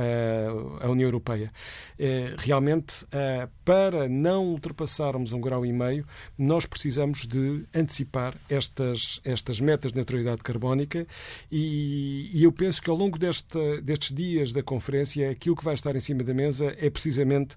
a 0.80 0.88
União 0.88 1.06
Europeia. 1.06 1.52
realmente, 2.38 3.06
para 3.64 4.08
não 4.08 4.46
ultrapassarmos 4.46 5.32
um 5.32 5.40
grau 5.40 5.64
e 5.64 5.72
meio, 5.72 6.06
nós 6.36 6.66
precisamos 6.66 7.26
de 7.26 7.64
antecipar 7.74 8.34
estas, 8.48 9.20
estas 9.24 9.60
metas 9.60 9.92
de 9.92 9.96
neutralidade 9.96 10.42
carbónica 10.42 11.06
e, 11.50 12.30
e 12.32 12.44
eu 12.44 12.52
penso 12.52 12.82
que 12.82 12.90
ao 12.90 12.96
longo 12.96 13.18
desta, 13.18 13.80
destes 13.80 14.14
dias 14.14 14.49
da 14.52 14.62
conferência, 14.62 15.30
aquilo 15.30 15.56
que 15.56 15.64
vai 15.64 15.74
estar 15.74 15.94
em 15.94 16.00
cima 16.00 16.22
da 16.22 16.34
mesa 16.34 16.74
é 16.78 16.90
precisamente 16.90 17.56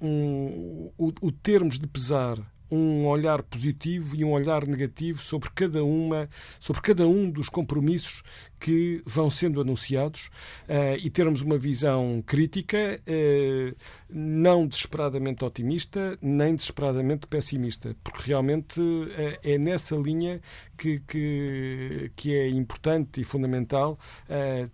um, 0.00 0.90
o, 0.96 1.12
o 1.20 1.32
termos 1.32 1.78
de 1.78 1.86
pesar 1.86 2.38
um 2.70 3.06
olhar 3.06 3.42
positivo 3.42 4.14
e 4.14 4.24
um 4.24 4.32
olhar 4.32 4.66
negativo 4.66 5.20
sobre 5.22 5.50
cada 5.54 5.84
uma, 5.84 6.28
sobre 6.58 6.80
cada 6.80 7.06
um 7.06 7.30
dos 7.30 7.48
compromissos 7.48 8.22
que 8.58 9.02
vão 9.06 9.30
sendo 9.30 9.60
anunciados 9.60 10.26
uh, 10.68 10.96
e 11.02 11.08
termos 11.08 11.40
uma 11.40 11.56
visão 11.58 12.22
crítica, 12.26 13.00
uh, 13.00 13.76
não 14.08 14.66
desesperadamente 14.66 15.44
otimista, 15.44 16.18
nem 16.20 16.54
desesperadamente 16.54 17.26
pessimista, 17.26 17.96
porque 18.04 18.28
realmente 18.28 18.80
uh, 18.80 19.08
é 19.42 19.58
nessa 19.58 19.96
linha 19.96 20.40
que, 20.76 21.00
que, 21.00 22.12
que, 22.14 22.34
é 22.34 22.48
importante 22.48 23.20
e 23.20 23.24
fundamental 23.24 23.98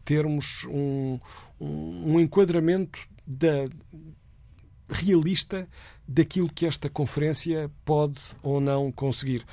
termos 0.05 0.65
um, 0.69 1.19
um, 1.61 2.15
um 2.15 2.21
enquadramento 2.21 2.99
da, 3.27 3.65
realista 4.89 5.69
daquilo 6.07 6.53
que 6.53 6.67
esta 6.67 6.89
conferência 6.89 7.71
pode 7.85 8.21
ou 8.43 8.61
não 8.61 8.93
conseguir. 8.93 9.45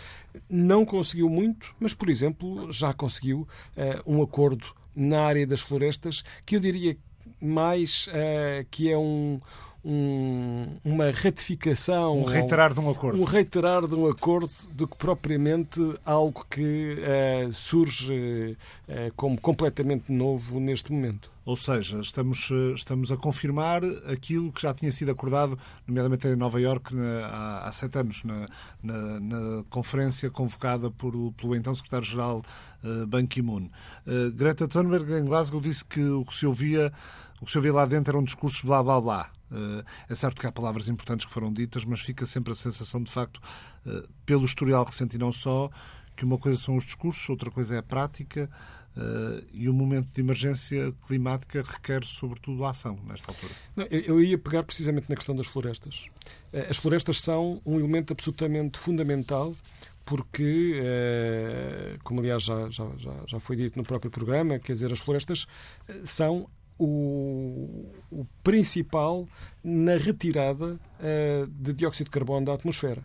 Não 0.50 0.86
conseguiu 0.86 1.30
muito, 1.30 1.76
mas, 1.80 1.94
por 1.94 2.10
exemplo, 2.10 2.72
já 2.72 2.94
conseguiu 2.94 3.48
uh, 3.76 4.12
um 4.12 4.22
acordo 4.22 4.74
na 4.96 5.22
área 5.22 5.48
das 5.48 5.62
florestas 5.62 6.24
que 6.46 6.56
eu 6.56 6.60
diria 6.60 6.98
mais 7.42 8.08
uh, 8.08 8.66
que 8.70 8.92
é 8.92 8.98
um, 8.98 9.40
um, 9.84 10.68
uma 10.84 11.12
ratificação. 11.12 12.20
Um 12.20 12.24
reiterar 12.24 12.74
de 12.74 12.80
um 12.80 12.90
acordo. 12.90 13.22
Um 13.22 13.26
reiterar 13.26 13.88
de 13.88 13.96
um 13.96 14.08
acordo 14.08 14.50
do 14.72 14.88
que 14.88 14.96
propriamente 14.96 15.80
algo 16.06 16.46
que 16.50 16.98
uh, 16.98 17.52
surge 17.52 18.58
uh, 18.88 19.14
como 19.16 19.40
completamente 19.40 20.12
novo 20.12 20.60
neste 20.60 20.92
momento. 20.92 21.34
Ou 21.46 21.58
seja, 21.58 22.00
estamos, 22.00 22.50
eh, 22.52 22.74
estamos 22.74 23.12
a 23.12 23.18
confirmar 23.18 23.82
aquilo 24.10 24.50
que 24.50 24.62
já 24.62 24.74
tinha 24.74 24.90
sido 24.94 25.12
acordado, 25.12 25.60
nomeadamente 25.86 26.26
em 26.26 26.38
Nova 26.38 26.60
Iorque, 26.62 26.96
há, 27.26 27.68
há 27.68 27.72
sete 27.74 27.98
anos, 27.98 28.24
na, 28.24 28.46
na, 28.82 29.20
na, 29.20 29.64
conferência 29.70 30.30
convocada 30.30 30.90
por, 30.90 31.12
pelo 31.34 31.54
então 31.54 31.76
secretário-geral 31.76 32.42
uh, 32.82 33.06
Ban 33.08 33.26
Ki-moon. 33.26 33.70
Uh, 34.08 34.32
Greta 34.32 34.70
Thunberg, 34.70 35.12
em 35.12 35.26
Glasgow, 35.26 35.60
disse 35.60 35.84
que 35.84 36.02
o 36.02 36.24
que 36.24 36.34
se 36.34 36.46
ouvia, 36.46 36.94
o 37.44 37.46
que 37.46 37.52
se 37.52 37.58
ouvia 37.58 37.74
lá 37.74 37.86
dentro 37.86 38.12
eram 38.12 38.24
discursos 38.24 38.62
blá 38.62 38.82
blá 38.82 39.02
blá. 39.02 39.30
Uh, 39.52 39.84
é 40.08 40.16
certo 40.16 40.40
que 40.40 40.48
há 40.48 40.52
palavras 40.52 40.88
importantes 40.88 41.26
que 41.26 41.32
foram 41.32 41.52
ditas, 41.52 41.84
mas 41.84 42.00
fica 42.00 42.26
sempre 42.26 42.54
a 42.54 42.56
sensação, 42.56 43.04
de 43.04 43.12
facto, 43.12 43.42
pelo 44.26 44.46
historial 44.46 44.86
recente 44.86 45.18
e 45.18 45.20
não 45.20 45.34
só, 45.34 45.70
que 46.16 46.24
uma 46.24 46.38
coisa 46.38 46.58
são 46.58 46.78
os 46.78 46.86
discursos, 46.86 47.28
outra 47.28 47.52
coisa 47.52 47.76
é 47.76 47.80
a 47.80 47.84
prática. 47.84 48.50
Uh, 48.96 49.44
e 49.52 49.68
o 49.68 49.74
momento 49.74 50.08
de 50.14 50.22
emergência 50.22 50.94
climática 51.06 51.64
requer, 51.64 52.06
sobretudo, 52.06 52.64
a 52.64 52.70
ação 52.70 52.98
nesta 53.06 53.30
altura. 53.32 53.52
Não, 53.76 53.86
eu 53.88 54.22
ia 54.22 54.38
pegar 54.38 54.64
precisamente 54.64 55.10
na 55.10 55.16
questão 55.16 55.36
das 55.36 55.48
florestas. 55.48 56.08
As 56.70 56.78
florestas 56.78 57.20
são 57.20 57.62
um 57.66 57.78
elemento 57.78 58.14
absolutamente 58.14 58.80
fundamental 58.80 59.54
porque, 60.06 60.80
como 62.04 62.20
aliás 62.20 62.44
já, 62.44 62.70
já, 62.70 62.86
já 63.26 63.40
foi 63.40 63.56
dito 63.56 63.80
no 63.80 63.84
próprio 63.84 64.12
programa, 64.12 64.60
quer 64.60 64.74
dizer, 64.74 64.92
as 64.92 65.00
florestas 65.00 65.48
são 66.04 66.48
o, 66.78 67.92
o 68.12 68.26
principal 68.44 69.28
na 69.64 69.98
retirada 69.98 70.80
de 71.50 71.74
dióxido 71.74 72.06
de 72.06 72.12
carbono 72.12 72.46
da 72.46 72.54
atmosfera. 72.54 73.04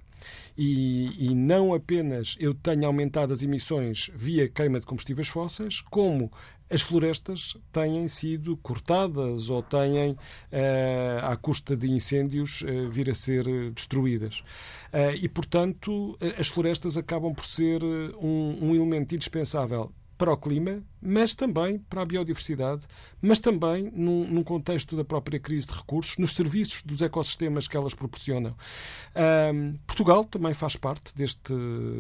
E, 0.57 1.31
e, 1.31 1.35
não 1.35 1.73
apenas 1.73 2.37
eu 2.41 2.53
tenho 2.53 2.87
aumentado 2.87 3.33
as 3.33 3.43
emissões 3.43 4.11
via 4.15 4.49
queima 4.49 4.81
de 4.81 4.87
combustíveis 4.87 5.29
fósseis, 5.29 5.81
como 5.81 6.31
as 6.71 6.83
florestas 6.83 7.57
têm 7.73 8.07
sido 8.09 8.57
cortadas 8.59 9.49
ou 9.49 9.63
têm, 9.63 10.13
uh, 10.13 10.17
à 11.23 11.37
custa 11.37 11.77
de 11.77 11.91
incêndios, 11.91 12.63
uh, 12.63 12.91
vir 12.91 13.09
a 13.09 13.15
ser 13.15 13.45
destruídas. 13.71 14.41
Uh, 14.93 15.17
e, 15.21 15.29
portanto, 15.29 16.19
as 16.39 16.49
florestas 16.49 16.99
acabam 16.99 17.35
por 17.35 17.45
ser 17.45 17.83
um, 17.83 18.59
um 18.61 18.75
elemento 18.75 19.15
indispensável 19.15 19.93
para 20.19 20.33
o 20.33 20.37
clima, 20.37 20.83
mas 21.01 21.35
também 21.35 21.79
para 21.79 22.03
a 22.03 22.05
biodiversidade, 22.05 22.87
mas 23.21 23.39
também 23.39 23.91
num, 23.95 24.27
num, 24.27 24.43
contexto 24.43 24.97
da 24.97 25.05
própria 25.05 25.39
crise 25.39 25.67
de 25.67 25.73
recursos, 25.73 26.17
nos 26.19 26.33
serviços 26.33 26.83
dos 26.83 27.03
ecossistemas 27.03 27.69
que 27.69 27.77
elas 27.77 27.95
proporcionam. 27.95 28.55
Um, 29.15 29.73
Portugal 29.87 30.25
também 30.25 30.55
faz 30.55 30.77
parte 30.77 31.15
deste, 31.15 31.55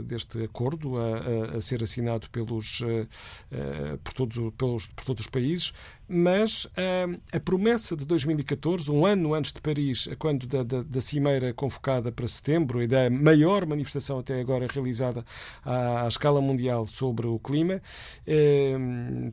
deste 0.04 0.42
acordo 0.42 0.98
a, 0.98 1.54
a, 1.54 1.58
a 1.58 1.61
ser 1.61 1.82
assinado 1.82 2.28
pelos, 2.30 2.80
uh, 2.80 3.98
por, 4.02 4.12
todos, 4.12 4.52
pelos, 4.56 4.87
por 4.87 5.04
todos 5.04 5.22
os 5.22 5.28
países, 5.28 5.72
mas 6.08 6.66
a 7.32 7.38
promessa 7.40 7.94
de 7.94 8.06
2014, 8.06 8.90
um 8.90 9.04
ano 9.04 9.34
antes 9.34 9.52
de 9.52 9.61
Paris, 9.61 10.08
quando 10.18 10.46
da, 10.46 10.62
da, 10.62 10.82
da, 10.82 11.00
cimeira 11.02 11.52
convocada 11.52 12.11
para 12.11 12.26
setembro 12.26 12.82
e 12.82 12.87
da 12.87 13.11
maior 13.11 13.66
manifestação 13.66 14.18
até 14.18 14.40
agora 14.40 14.66
realizada 14.66 15.22
à, 15.62 16.04
à 16.04 16.08
escala 16.08 16.40
mundial 16.40 16.87
sobre 16.87 17.26
o 17.26 17.38
clima, 17.38 17.82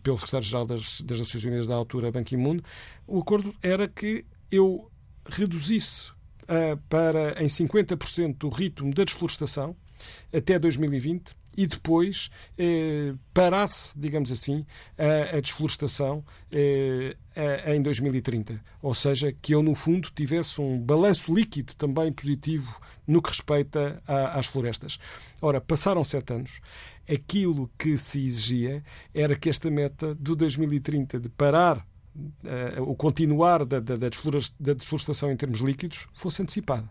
pelo 0.02 0.18
secretário-geral 0.18 0.66
das, 0.66 1.02
das 1.02 1.20
Nações 1.20 1.44
Unidas 1.44 1.68
da 1.68 1.76
altura, 1.76 2.12
Ban 2.12 2.24
Ki-moon, 2.24 2.60
o 3.08 3.20
acordo 3.20 3.54
era 3.62 3.88
que 3.88 4.26
eu 4.52 4.90
reduzisse 5.28 6.12
uh, 6.12 6.78
para 6.90 7.42
em 7.44 7.48
50% 7.48 8.44
o 8.44 8.50
ritmo 8.50 8.94
da 8.94 9.04
desflorestação 9.04 9.76
até 10.34 10.60
2020 10.60 11.36
e 11.58 11.66
depois 11.66 12.30
eh, 12.58 13.14
parasse, 13.34 13.98
digamos 13.98 14.32
assim, 14.32 14.66
a, 14.98 15.38
a 15.38 15.40
desflorestação 15.40 16.24
eh, 16.54 17.16
a, 17.66 17.74
em 17.74 17.82
2030. 17.82 18.62
Ou 18.82 18.94
seja, 18.94 19.32
que 19.32 19.56
eu, 19.56 19.64
no 19.64 19.74
fundo, 19.74 20.10
tivesse 20.14 20.60
um 20.60 20.80
balanço 20.80 21.34
líquido 21.34 21.74
também 21.76 22.12
positivo 22.12 22.80
no 23.08 23.22
que 23.22 23.30
respeita 23.30 24.02
a, 24.08 24.38
às 24.38 24.48
florestas. 24.48 25.00
Ora, 25.42 25.62
passaram 25.62 26.04
sete 26.04 26.34
anos. 26.34 26.60
Aquilo 27.08 27.70
que 27.78 27.98
se 27.98 28.26
exigia 28.26 28.84
era 29.14 29.36
que 29.36 29.50
esta 29.50 29.70
meta 29.70 30.16
do 30.16 30.36
2030 30.36 31.20
de 31.20 31.30
parar 31.30 31.86
Uh, 32.18 32.82
o 32.82 32.96
continuar 32.96 33.66
da, 33.66 33.82
da, 33.82 33.98
da, 33.98 34.08
desflorestação 34.08 35.30
em 35.34 35.36
termos 35.36 35.60
líquidos 35.60 36.08
fosse 36.14 36.42
antecipada. 36.42 36.90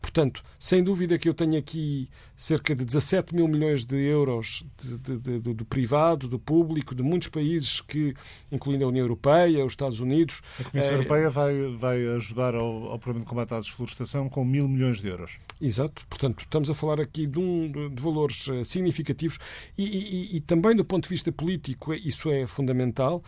Portanto, 0.00 0.42
sem 0.58 0.82
dúvida 0.82 1.18
que 1.18 1.28
eu 1.28 1.34
tenho 1.34 1.58
aqui 1.58 2.08
cerca 2.36 2.76
de 2.76 2.84
17 2.84 3.34
mil 3.34 3.48
milhões 3.48 3.84
de 3.84 3.96
euros 3.96 4.64
de, 4.78 5.18
de, 5.18 5.40
de, 5.40 5.54
do 5.54 5.64
privado, 5.64 6.28
do 6.28 6.38
público, 6.38 6.94
de 6.94 7.02
muitos 7.02 7.28
países, 7.28 7.80
que, 7.80 8.14
incluindo 8.52 8.84
a 8.84 8.88
União 8.88 9.04
Europeia, 9.04 9.64
os 9.64 9.72
Estados 9.72 10.00
Unidos. 10.00 10.42
A 10.60 10.64
Comissão 10.64 10.92
é... 10.92 10.94
Europeia 10.94 11.30
vai, 11.30 11.76
vai 11.76 12.06
ajudar 12.08 12.54
ao, 12.54 12.90
ao 12.90 12.98
programa 12.98 13.24
de 13.24 13.28
combate 13.28 13.54
à 13.54 13.60
desflorestação 13.60 14.28
com 14.28 14.44
mil 14.44 14.68
milhões 14.68 15.00
de 15.00 15.08
euros. 15.08 15.38
Exato. 15.60 16.06
Portanto, 16.08 16.40
estamos 16.40 16.68
a 16.68 16.74
falar 16.74 17.00
aqui 17.00 17.26
de, 17.26 17.38
um, 17.38 17.90
de 17.90 18.02
valores 18.02 18.48
eh, 18.48 18.62
significativos 18.62 19.38
e, 19.76 19.84
e, 19.84 20.36
e, 20.36 20.40
também 20.40 20.76
do 20.76 20.84
ponto 20.84 21.04
de 21.04 21.08
vista 21.08 21.32
político 21.32 21.94
isso 21.94 22.30
é 22.30 22.46
fundamental, 22.46 23.22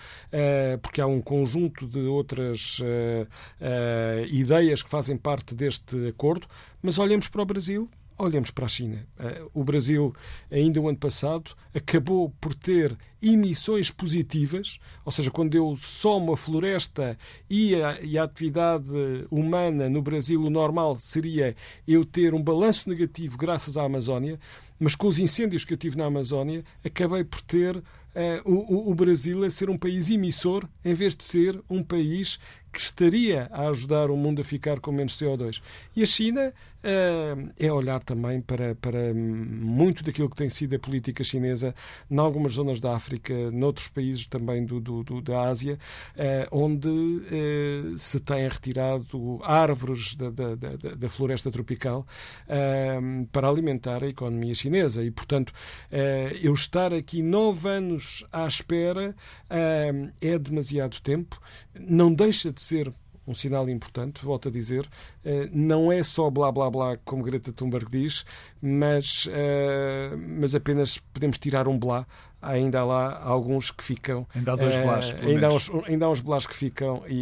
porque 0.83 1.01
há 1.01 1.07
um 1.07 1.21
conjunto 1.21 1.87
de 1.87 2.01
outras 2.01 2.81
ideias 4.31 4.83
que 4.83 4.91
fazem 4.91 5.17
parte 5.17 5.55
deste 5.55 6.09
acordo 6.09 6.28
acordo, 6.29 6.47
mas 6.83 6.99
olhamos 6.99 7.29
para 7.29 7.43
o 7.43 7.47
Brasil, 7.47 7.89
olhamos 8.19 8.51
para 8.51 8.67
a 8.67 8.69
China. 8.69 9.07
Eh, 9.19 9.43
o 9.55 9.65
Brasil, 9.65 10.15
ainda 10.51 10.81
o 10.81 10.89
ano 10.89 10.99
passado, 10.99 11.53
acabou 11.75 12.31
por 12.41 12.55
ter 12.55 12.97
emissões 13.23 13.91
positivas, 13.91 14.79
ou 15.05 15.13
seja, 15.13 15.31
quando 15.31 15.55
eu 15.55 15.77
somo 15.77 16.33
a 16.33 16.37
floresta 16.37 17.17
e 17.49 17.75
a, 17.77 18.01
e 18.03 18.19
a, 18.19 18.25
atividade 18.25 18.87
humana 19.31 19.89
no 19.89 20.03
Brasil, 20.03 20.43
o 20.43 20.51
normal 20.51 20.99
seria 21.01 21.57
eu 21.87 22.05
ter 22.05 22.35
um 22.35 22.43
balanço 22.43 22.89
negativo 22.91 23.39
graças 23.39 23.77
à 23.77 23.85
Amazónia, 23.85 24.39
mas 24.79 24.95
com 24.95 25.07
os 25.07 25.19
incêndios 25.19 25.65
que 25.65 25.73
eu 25.73 25.79
tive 25.79 25.97
na 25.97 26.05
Amazónia, 26.05 26.65
acabei 26.85 27.25
por 27.25 27.41
ter 27.41 27.77
uh, 27.77 27.83
o, 28.45 28.91
o 28.91 28.95
Brasil 28.95 29.45
a 29.45 29.51
ser 29.51 29.71
um 29.71 29.79
país 29.79 30.11
emissor 30.11 30.69
em 30.85 30.95
vez 30.95 31.17
de 31.17 31.25
ser 31.25 31.61
um 31.69 31.83
país 31.83 32.39
que 32.79 32.85
estaria 32.85 33.49
a 33.51 33.69
ajudar 33.71 34.09
o 34.09 34.17
mundo 34.17 34.41
a 34.41 34.45
ficar 34.45 34.79
com 34.79 34.93
menos 34.93 35.21
CO2. 35.21 35.61
E 35.97 36.03
a 36.05 36.07
China 36.07 36.55
é 36.83 37.73
olhar 37.73 38.03
também 38.03 38.41
para, 38.41 38.75
para 38.75 39.13
muito 39.15 40.05
daquilo 40.05 40.31
que 40.31 40.37
tem 40.37 40.49
sido 40.49 40.77
a 40.77 40.79
política 40.79 41.25
chinesa 41.25 41.75
em 42.11 42.19
algumas 42.19 42.55
zonas 42.55 42.81
da 42.81 42.95
África, 42.95 43.51
noutros 43.51 43.89
países 43.89 44.27
também 44.27 44.65
do, 44.65 44.81
do, 44.81 45.03
do 45.03 45.21
da 45.21 45.43
Ásia, 45.43 45.79
uh, 46.15 46.57
onde 46.57 46.89
uh, 46.89 47.99
se 47.99 48.21
têm 48.21 48.49
retirado 48.49 49.41
árvores 49.43 50.15
da, 50.15 50.31
da, 50.31 50.55
da, 50.55 50.77
da 50.95 51.09
floresta 51.09 51.51
tropical 51.51 52.07
para 53.33 53.49
alimentar 53.49 54.03
a 54.03 54.09
economia 54.09 54.55
chinesa. 54.55 55.03
E, 55.03 55.11
portanto, 55.11 55.53
eu 56.41 56.53
estar 56.55 56.93
aqui 56.93 57.23
nove 57.23 57.69
anos 57.69 58.25
à 58.33 58.47
espera 58.47 59.15
é 60.21 60.39
demasiado 60.39 61.01
tempo. 61.01 61.41
Não 61.79 62.13
deixa 62.13 62.53
de 62.53 62.61
ser 62.61 62.93
um 63.29 63.35
sinal 63.35 63.69
importante, 63.69 64.25
volto 64.25 64.49
a 64.49 64.51
dizer, 64.51 64.89
eh, 65.23 65.51
não 65.53 65.93
é 65.93 66.03
só 66.03 66.31
blá 66.31 66.51
blá 66.51 66.71
blá, 66.71 66.97
como 67.05 67.23
Greta 67.23 67.53
Thunberg 67.53 67.91
diz, 67.91 68.25
mas, 68.61 69.29
eh, 69.31 70.17
mas 70.17 70.55
apenas 70.55 70.97
podemos 70.97 71.39
tirar 71.39 71.69
um 71.69 71.79
blá. 71.79 72.07
Ainda 72.41 72.81
há 72.81 72.85
lá 72.85 73.23
alguns 73.23 73.71
que 73.71 73.85
ficam. 73.85 74.27
Ainda 74.35 74.53
há 74.53 74.57
dois 74.57 74.75
eh, 74.75 74.83
blás, 74.83 75.15
ainda, 75.23 75.49
há 75.49 75.55
uns, 75.55 75.71
ainda 75.87 76.07
há 76.07 76.11
uns 76.11 76.21
blás 76.21 76.47
que 76.47 76.55
ficam 76.55 77.03
e, 77.07 77.15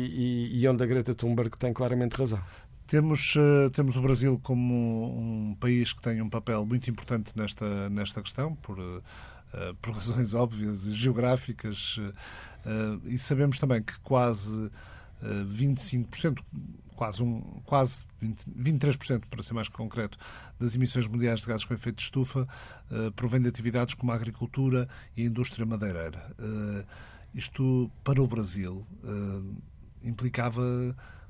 e, 0.55 0.61
e 0.61 0.69
onde 0.69 0.85
a 0.85 0.87
Greta 0.87 1.15
Thunberg 1.15 1.57
tem 1.59 1.73
claramente 1.73 2.15
razão. 2.15 2.41
Temos, 2.87 3.35
uh, 3.35 3.69
temos 3.71 3.97
o 3.97 4.01
Brasil 4.01 4.39
como 4.45 4.73
um, 4.73 5.51
um, 5.51 5.55
país 5.57 5.93
que 5.93 6.01
tem 6.01 6.23
um 6.23 6.31
papel 6.31 6.65
muito 6.65 6.89
importante 6.89 7.33
nesta, 7.35 7.91
nesta 7.91 8.23
questão, 8.23 8.55
por, 8.55 8.79
uh, 8.79 9.03
por 9.83 9.91
razões 9.97 10.35
óbvias 10.35 10.87
e 10.87 10.93
geográficas, 10.93 11.99
e 13.05 13.17
sabemos 13.17 13.61
também 13.61 13.81
que 13.81 13.97
quase 14.01 14.71
25%, 15.23 16.41
quase, 16.97 17.23
um, 17.23 17.41
quase 17.65 18.05
20, 18.21 18.79
23%, 18.79 19.25
para 19.29 19.43
ser 19.43 19.55
mais 19.55 19.69
concreto, 19.69 20.19
das 20.59 20.75
emissões 20.75 21.07
mundiais 21.07 21.41
de 21.41 21.47
gases 21.47 21.65
com 21.65 21.75
efeito 21.75 21.97
de 21.97 22.03
estufa 22.03 22.49
uh, 22.91 23.13
provém 23.13 23.41
de 23.41 23.49
atividades 23.49 23.95
como 23.95 24.11
a 24.11 24.15
agricultura 24.15 24.89
e 25.17 25.23
a 25.23 25.27
indústria 25.27 25.65
madeireira. 25.65 26.35
Uh, 26.39 26.85
isto, 27.35 27.91
para 28.03 28.21
o 28.21 28.27
Brasil, 28.27 28.87
uh, 29.05 29.57
implicava 30.03 30.63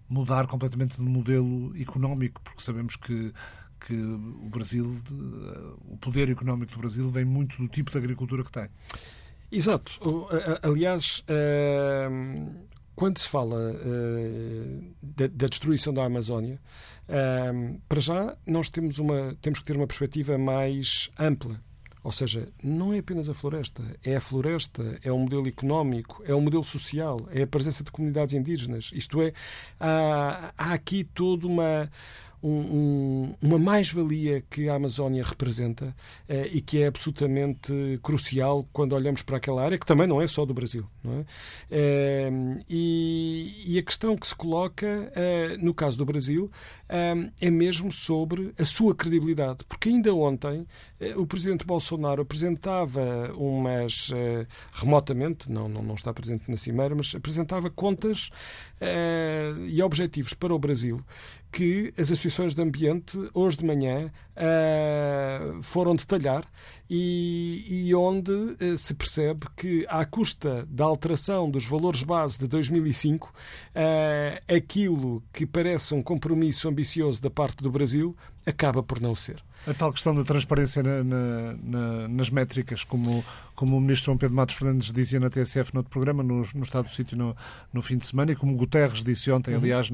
mudar 0.09 0.47
completamente 0.47 0.97
de 0.97 1.03
modelo 1.03 1.77
económico, 1.79 2.41
porque 2.43 2.63
sabemos 2.63 2.97
que 2.97 3.33
que 3.79 3.95
o 3.95 4.49
Brasil, 4.49 5.01
o 5.87 5.99
poder 5.99 6.31
económico 6.31 6.73
do 6.73 6.79
Brasil 6.79 7.11
vem 7.11 7.27
muito 7.27 7.59
do 7.59 7.69
tipo 7.69 7.91
de 7.91 7.99
agricultura 7.99 8.43
que 8.43 8.51
tem. 8.51 8.69
Exato. 9.53 10.01
Aliás, 10.63 11.23
quando 12.97 13.19
se 13.19 13.29
fala 13.29 13.73
uh, 13.73 14.95
da, 15.03 15.27
da, 15.27 15.47
destruição 15.47 15.93
da 15.93 16.05
Amazónia, 16.05 16.59
uh, 17.09 17.81
para 17.87 18.01
já 18.01 18.37
nós 18.47 18.71
temos, 18.71 18.99
uma, 18.99 19.37
temos 19.43 19.61
que 19.61 19.67
ter 19.67 19.77
uma 19.77 19.87
perspectiva 19.87 20.39
mais 20.39 21.11
ampla. 21.19 21.61
Ou 22.03 22.13
seja, 22.13 22.49
não 22.63 22.95
é 22.95 22.99
apenas 22.99 23.29
a 23.29 23.35
floresta, 23.35 23.83
é 24.05 24.15
a 24.15 24.21
floresta, 24.21 24.99
é 25.03 25.11
o 25.11 25.19
modelo 25.19 25.49
económico, 25.49 26.23
é 26.25 26.33
o 26.33 26.41
modelo 26.41 26.63
social, 26.63 27.19
é 27.33 27.43
a 27.43 27.47
presença 27.49 27.83
de 27.83 27.91
comunidades 27.91 28.33
indígenas. 28.33 28.91
Isto 28.95 29.21
é, 29.21 29.33
há, 29.79 30.55
há 30.57 30.73
aqui 30.73 31.03
toda 31.03 31.49
uma 31.49 31.91
um, 32.43 32.51
um, 32.51 33.35
uma 33.43 33.59
mais-valia 33.59 34.43
que 34.49 34.69
a 34.69 34.75
Amazónia 34.75 35.25
representa 35.25 35.95
eh, 36.29 36.51
e 36.53 36.61
que 36.61 36.83
é 36.83 36.87
absolutamente 36.87 37.73
crucial 38.03 38.69
quando 38.73 38.95
olhamos 38.95 39.23
para 39.23 39.39
aquela 39.39 39.65
área, 39.65 39.79
que 39.79 39.87
também 39.87 40.07
não 40.07 40.21
é 40.21 40.27
só 40.27 40.45
do 40.45 40.55
Brasil. 40.55 40.87
Não 41.03 41.21
é? 41.21 41.25
Eh, 41.71 42.31
e, 42.69 43.65
e, 43.67 43.79
a 43.79 43.83
questão 43.83 44.17
que 44.17 44.27
se 44.27 44.35
coloca, 44.35 45.11
eh, 45.15 45.57
no 45.61 45.75
caso 45.75 45.97
do 45.97 46.05
Brasil, 46.05 46.51
é 47.41 47.51
mesmo 47.51 47.91
sobre 47.91 48.53
a 48.59 48.65
sua 48.65 48.95
credibilidade. 48.95 49.65
Porque 49.69 49.89
ainda 49.89 50.15
ontem 50.15 50.65
o 51.17 51.27
presidente 51.27 51.67
Bolsonaro 51.67 52.23
apresentava 52.23 53.33
umas, 53.37 54.13
remotamente, 54.71 55.51
não, 55.51 55.69
não, 55.69 55.83
não 55.83 55.97
está 55.97 56.15
presente 56.15 56.49
na 56.49 56.57
Cimeira, 56.57 56.95
mas 56.95 57.13
apresentava 57.13 57.69
contas 57.71 58.31
e 59.69 59.83
objetivos 59.83 60.33
para 60.33 60.55
o 60.55 60.59
Brasil 60.61 61.05
que 61.57 61.91
as 61.97 62.13
associações 62.13 62.55
de 62.55 62.61
ambiente, 62.61 63.19
hoje 63.33 63.57
de 63.57 63.65
manhã, 63.65 64.13
uh, 64.37 65.63
foram 65.63 65.97
detalhar 65.97 66.45
e, 66.89 67.65
e 67.67 67.95
onde 67.95 68.31
uh, 68.31 68.77
se 68.77 68.93
percebe 68.93 69.47
que, 69.57 69.87
à 69.89 70.05
custa 70.05 70.67
da 70.69 70.85
alteração 70.85 71.51
dos 71.51 71.65
valores 71.65 72.03
base 72.03 72.39
de 72.39 72.47
2005, 72.47 73.29
uh, 73.29 73.33
eh, 73.75 74.43
aquilo 74.55 75.23
que 75.33 75.47
parece 75.47 75.95
um 75.95 76.03
compromisso 76.03 76.69
ambicioso 76.69 77.23
da 77.23 77.31
parte 77.31 77.63
do 77.63 77.71
Brasil 77.71 78.15
acaba 78.45 78.83
por 78.83 79.01
não 79.01 79.15
ser. 79.15 79.43
A 79.67 79.75
tal 79.75 79.93
questão 79.93 80.15
da 80.15 80.25
transparência 80.25 80.83
na, 80.83 81.03
na, 81.03 81.53
na, 81.63 82.09
nas 82.09 82.31
métricas, 82.31 82.85
como, 82.85 83.25
como 83.55 83.77
o 83.77 83.81
ministro 83.81 84.07
João 84.07 84.19
Pedro 84.19 84.37
Matos 84.37 84.55
Fernandes 84.55 84.93
dizia 84.93 85.21
na 85.21 85.29
TSF 85.29 85.75
no 85.75 85.81
outro 85.81 85.91
programa, 85.91 86.23
no, 86.23 86.47
no 86.55 86.63
Estado 86.63 86.87
do 86.87 86.91
Sítio 86.91 87.17
no, 87.17 87.37
no 87.73 87.83
fim 87.83 87.97
de 87.97 88.07
semana, 88.07 88.33
e 88.33 88.37
como 88.37 88.57
Guterres 88.57 89.03
disse 89.03 89.31
ontem, 89.31 89.53
uhum. 89.53 89.61
aliás, 89.61 89.91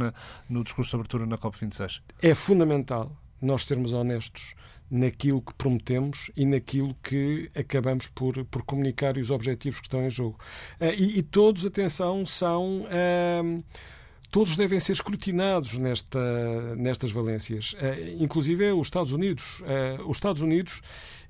no 0.49 0.63
discurso 0.63 0.91
de 0.91 0.97
abertura 0.97 1.27
na 1.27 1.39
COP26. 1.39 2.01
É 2.21 2.35
fundamental 2.35 3.17
nós 3.41 3.65
sermos 3.65 3.93
honestos 3.93 4.55
naquilo 4.91 5.41
que 5.41 5.55
prometemos 5.55 6.31
e 6.37 6.45
naquilo 6.45 6.95
que 7.03 7.51
acabamos 7.57 8.09
por, 8.09 8.45
por 8.45 8.63
comunicar 8.63 9.17
e 9.17 9.21
os 9.21 9.31
objetivos 9.31 9.81
que 9.81 9.87
estão 9.87 10.05
em 10.05 10.11
jogo. 10.11 10.39
Uh, 10.79 10.93
e, 10.97 11.19
e, 11.19 11.23
todos, 11.23 11.65
atenção, 11.65 12.27
são. 12.27 12.83
Uh, 12.83 13.63
todos 14.33 14.57
devem 14.57 14.81
ser 14.81 14.93
escrutinados 14.93 15.77
nesta, 15.77 16.75
nestas 16.75 17.13
valências, 17.13 17.75
uh, 17.75 18.23
inclusive 18.23 18.73
os 18.73 18.87
Estados 18.89 19.13
Unidos. 19.13 19.61
Uh, 19.61 20.09
os 20.09 20.17
Estados 20.17 20.41
Unidos 20.41 20.81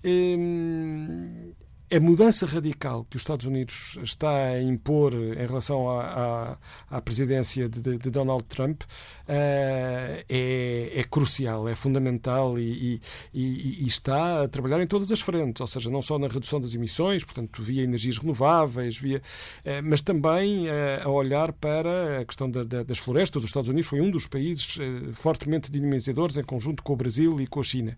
um, 0.05 1.53
a 1.95 2.01
mudança 2.01 2.47
radical 2.47 3.05
que 3.05 3.17
os 3.17 3.23
Estados 3.23 3.45
Unidos 3.45 3.99
está 4.03 4.31
a 4.31 4.63
impor 4.63 5.13
em 5.15 5.47
relação 5.47 5.91
à, 5.91 6.57
à, 6.91 6.97
à 6.97 7.03
presidência 7.03 7.69
de, 7.69 7.99
de, 7.99 8.11
Donald 8.11 8.45
Trump 8.45 8.83
uh, 8.83 8.87
é, 9.29 10.91
é, 10.95 11.05
crucial, 11.05 11.69
é 11.69 11.75
fundamental 11.75 12.59
e, 12.59 13.01
e, 13.35 13.85
e, 13.85 13.87
está 13.87 14.45
a 14.45 14.49
trabalhar 14.49 14.83
em 14.83 14.87
todas 14.87 15.13
as 15.13 15.21
frentes, 15.21 15.61
ou 15.61 15.67
seja, 15.67 15.91
não 15.91 16.01
só 16.01 16.19
na 16.19 16.29
redução 16.29 16.59
das 16.61 16.75
emissões, 16.75 17.25
portanto, 17.25 17.63
via 17.63 17.83
energias 17.83 18.17
renováveis, 18.17 18.97
via, 18.97 19.19
uh, 19.19 19.71
mas 19.85 20.01
também 20.01 20.69
uh, 20.69 20.73
a 21.05 21.09
olhar 21.11 21.53
para 21.53 22.21
a 22.21 22.25
questão 22.25 22.51
da, 22.51 22.65
da, 22.65 22.83
das 22.83 22.99
florestas. 22.99 23.43
Os 23.43 23.51
Estados 23.51 23.69
Unidos 23.69 23.89
foi 23.91 24.01
um 24.01 24.11
dos 24.11 24.27
países 24.27 24.79
fortemente 25.13 25.71
dinamizadores 25.71 26.39
em 26.39 26.45
conjunto 26.45 26.83
com 26.83 26.95
o 26.95 26.97
Brasil 26.97 27.39
e 27.39 27.47
com 27.47 27.61
a 27.61 27.63
China. 27.63 27.97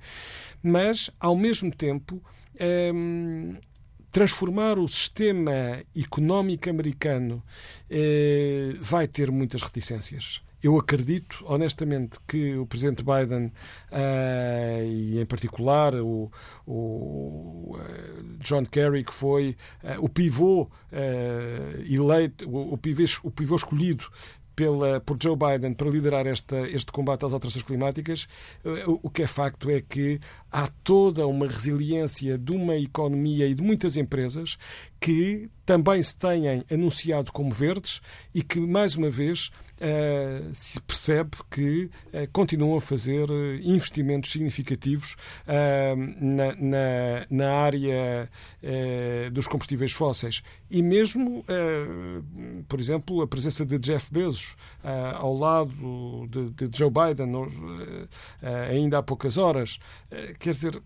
Mas, 0.63 1.11
ao 1.21 1.37
mesmo 1.37 1.71
tempo, 1.71 2.21
um, 2.93 3.55
transformar 4.14 4.79
o 4.79 4.87
sistema 4.87 5.83
económico 5.96 6.70
americano 6.70 7.42
eh, 7.90 8.77
vai 8.81 9.09
ter 9.09 9.29
muitas 9.33 9.61
reticências. 9.61 10.40
Eu 10.62 10.79
acredito, 10.79 11.44
honestamente, 11.44 12.18
que 12.27 12.55
o 12.55 12.64
presidente 12.64 13.03
Biden, 13.05 13.46
uh, 13.92 14.85
e 14.87 15.20
em 15.20 15.27
particular 15.27 15.96
o, 15.96 16.31
o 16.64 17.77
uh, 17.77 18.38
John 18.38 18.64
Kerry, 18.64 19.05
que 19.05 19.12
foi 19.12 19.57
uh, 19.83 20.03
o 20.03 20.09
pivô 20.09 20.70
eleito, 21.87 22.48
o, 22.48 22.72
o, 22.72 22.79
pivô, 22.79 23.03
o 23.24 23.31
pivô 23.31 23.57
escolhido 23.57 24.07
pela, 24.55 25.01
por 25.01 25.17
Joe 25.21 25.37
Biden 25.37 25.75
para 25.75 25.88
liderar 25.88 26.27
esta, 26.27 26.69
este 26.69 26.93
combate 26.93 27.25
às 27.25 27.33
alterações 27.33 27.64
climáticas, 27.64 28.27
eh, 28.64 28.85
o, 28.87 29.01
o 29.05 29.11
que 29.11 29.23
é 29.23 29.27
facto 29.27 29.71
é 29.71 29.81
que 29.81 30.21
há 30.51 30.69
toda 30.83 31.27
uma 31.27 31.47
resiliência 31.47 32.38
de 32.38 32.53
uma 32.53 32.77
economia 32.77 33.47
e 33.47 33.55
de 33.55 33.62
muitas 33.62 33.97
empresas 33.97 34.57
que 35.05 35.51
também 35.67 36.03
se 36.03 36.17
têm 36.17 36.64
anunciado 36.73 37.31
como 37.31 37.51
verdes 37.51 38.01
e 38.35 38.43
que, 38.43 38.59
mais 38.59 38.97
uma 38.97 39.11
vez, 39.11 39.51
Uh, 39.75 40.55
se 40.55 40.81
percebe 40.83 41.31
que 41.51 41.87
uh, 41.87 42.31
continuam 42.33 42.77
a 42.77 42.81
fazer 42.81 43.29
uh, 43.29 43.57
investimentos 43.61 44.31
significativos 44.31 45.17
na, 46.17 46.55
na, 46.55 47.27
na, 47.29 47.53
área 47.55 48.31
dos 49.33 49.49
combustíveis 49.49 49.90
fósseis. 49.90 50.43
E 50.71 50.81
mesmo, 50.81 51.45
por 52.69 52.79
exemplo, 52.79 53.21
a 53.21 53.27
presença 53.27 53.67
de 53.67 53.77
Jeff 53.79 54.12
Bezos 54.12 54.57
ao 55.14 55.37
lado 55.37 56.29
de, 56.29 56.51
de 56.51 56.79
Joe 56.79 56.90
Biden, 56.90 57.33
ainda 58.71 58.99
há 58.99 59.03
poucas 59.03 59.37
horas, 59.37 59.81
quer 60.38 60.53
dizer, 60.53 60.81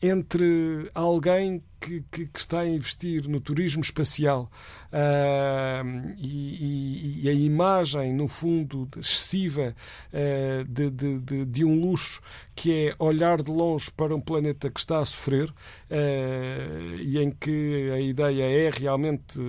entre 0.00 0.90
alguém 0.94 1.62
que, 1.82 2.04
que, 2.10 2.26
que, 2.26 2.38
está 2.38 2.60
a 2.60 2.68
investir 2.68 3.28
no 3.28 3.40
turismo 3.40 3.82
espacial. 3.82 4.48
Uh, 4.92 6.14
e, 6.16 7.22
e, 7.24 7.28
a 7.28 7.32
imagem, 7.32 8.12
no 8.12 8.28
fundo, 8.28 8.88
excessiva 8.96 9.74
uh, 10.12 10.64
de, 10.64 10.90
de, 10.90 11.18
de, 11.18 11.44
de, 11.44 11.64
um 11.64 11.80
luxo 11.80 12.22
que 12.54 12.88
é 12.88 12.94
olhar 12.98 13.42
de 13.42 13.50
longe 13.50 13.90
para 13.90 14.14
um 14.14 14.20
planeta 14.20 14.70
que 14.70 14.78
está 14.78 15.00
a 15.00 15.04
sofrer 15.04 15.48
uh, 15.50 16.96
e 17.00 17.18
em 17.18 17.30
que 17.30 17.90
a 17.92 18.00
ideia 18.00 18.44
é 18.44 18.70
realmente 18.70 19.40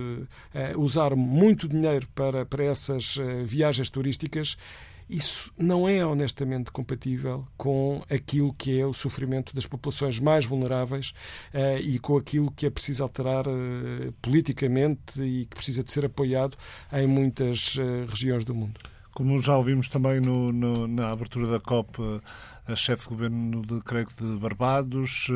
usar 0.76 1.14
muito 1.14 1.68
dinheiro 1.68 2.08
para, 2.14 2.44
para 2.44 2.64
essas 2.64 3.16
viagens 3.44 3.90
turísticas 3.90 4.56
isso 5.08 5.52
não 5.58 5.88
é 5.88 6.04
honestamente 6.04 6.70
compatível 6.70 7.46
com 7.56 8.02
aquilo 8.10 8.54
que 8.54 8.78
é 8.78 8.86
o 8.86 8.92
sofrimento 8.92 9.54
das 9.54 9.66
populações 9.66 10.18
mais 10.18 10.46
vulneráveis 10.46 11.12
uh, 11.52 11.78
e 11.80 11.98
com 11.98 12.16
aquilo 12.16 12.50
que 12.50 12.66
é 12.66 12.70
preciso 12.70 13.02
alterar 13.02 13.46
uh, 13.46 14.12
politicamente 14.22 15.22
e 15.22 15.46
que 15.46 15.54
precisa 15.54 15.84
de 15.84 15.92
ser 15.92 16.06
apoiado 16.06 16.56
em 16.92 17.06
muitas 17.06 17.76
uh, 17.76 18.06
regiões 18.08 18.44
do 18.44 18.54
mundo. 18.54 18.80
Como 19.12 19.40
já 19.40 19.56
ouvimos 19.56 19.88
também 19.88 20.20
no, 20.20 20.50
no, 20.50 20.88
na 20.88 21.12
abertura 21.12 21.46
da 21.46 21.60
COP, 21.60 22.00
a 22.66 22.74
chefe 22.74 23.04
de 23.04 23.08
governo 23.10 23.64
de, 23.64 23.80
creio 23.82 24.08
de 24.20 24.36
Barbados. 24.38 25.28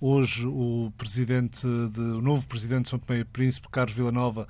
Hoje 0.00 0.46
o 0.46 0.92
presidente 0.96 1.66
de, 1.90 2.00
o 2.00 2.22
novo 2.22 2.46
presidente 2.46 2.84
de 2.84 2.90
São 2.90 2.98
Tomé 3.00 3.20
e 3.20 3.24
Príncipe, 3.24 3.68
Carlos 3.68 3.96
Villanova, 3.96 4.46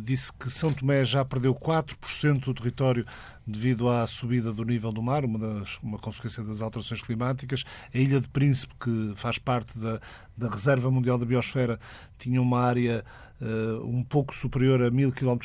disse 0.00 0.32
que 0.32 0.50
São 0.50 0.72
Tomé 0.72 1.04
já 1.04 1.24
perdeu 1.24 1.54
4% 1.54 2.40
do 2.40 2.54
território 2.54 3.06
devido 3.48 3.88
à 3.88 4.06
subida 4.06 4.52
do 4.52 4.62
nível 4.62 4.92
do 4.92 5.02
mar, 5.02 5.24
uma, 5.24 5.38
das, 5.38 5.78
uma 5.82 5.98
consequência 5.98 6.44
das 6.44 6.60
alterações 6.60 7.00
climáticas. 7.00 7.64
A 7.94 7.98
Ilha 7.98 8.20
de 8.20 8.28
Príncipe, 8.28 8.74
que 8.78 9.12
faz 9.16 9.38
parte 9.38 9.76
da, 9.78 10.00
da 10.36 10.50
Reserva 10.50 10.90
Mundial 10.90 11.18
da 11.18 11.24
Biosfera, 11.24 11.80
tinha 12.18 12.42
uma 12.42 12.60
área 12.60 13.02
uh, 13.40 13.86
um 13.86 14.02
pouco 14.02 14.34
superior 14.34 14.82
a 14.82 14.90
1000 14.90 15.12
km, 15.12 15.38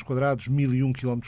1001 0.50 0.92
km. 0.92 1.20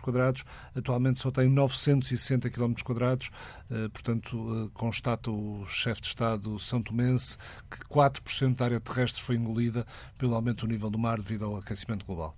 Atualmente 0.74 1.18
só 1.18 1.30
tem 1.30 1.48
960 1.48 2.50
km. 2.50 2.72
Uh, 2.72 3.90
portanto, 3.90 4.36
uh, 4.36 4.70
constata 4.70 5.30
o 5.30 5.64
chefe 5.66 6.02
de 6.02 6.08
Estado 6.08 6.58
São 6.58 6.82
Tomense 6.82 7.38
que 7.70 7.78
4% 7.88 8.54
da 8.54 8.66
área 8.66 8.80
terrestre 8.80 9.22
foi 9.22 9.36
engolida 9.36 9.86
pelo 10.18 10.34
aumento 10.34 10.66
do 10.66 10.72
nível 10.72 10.90
do 10.90 10.98
mar 10.98 11.18
devido 11.18 11.46
ao 11.46 11.56
aquecimento 11.56 12.04
global. 12.04 12.36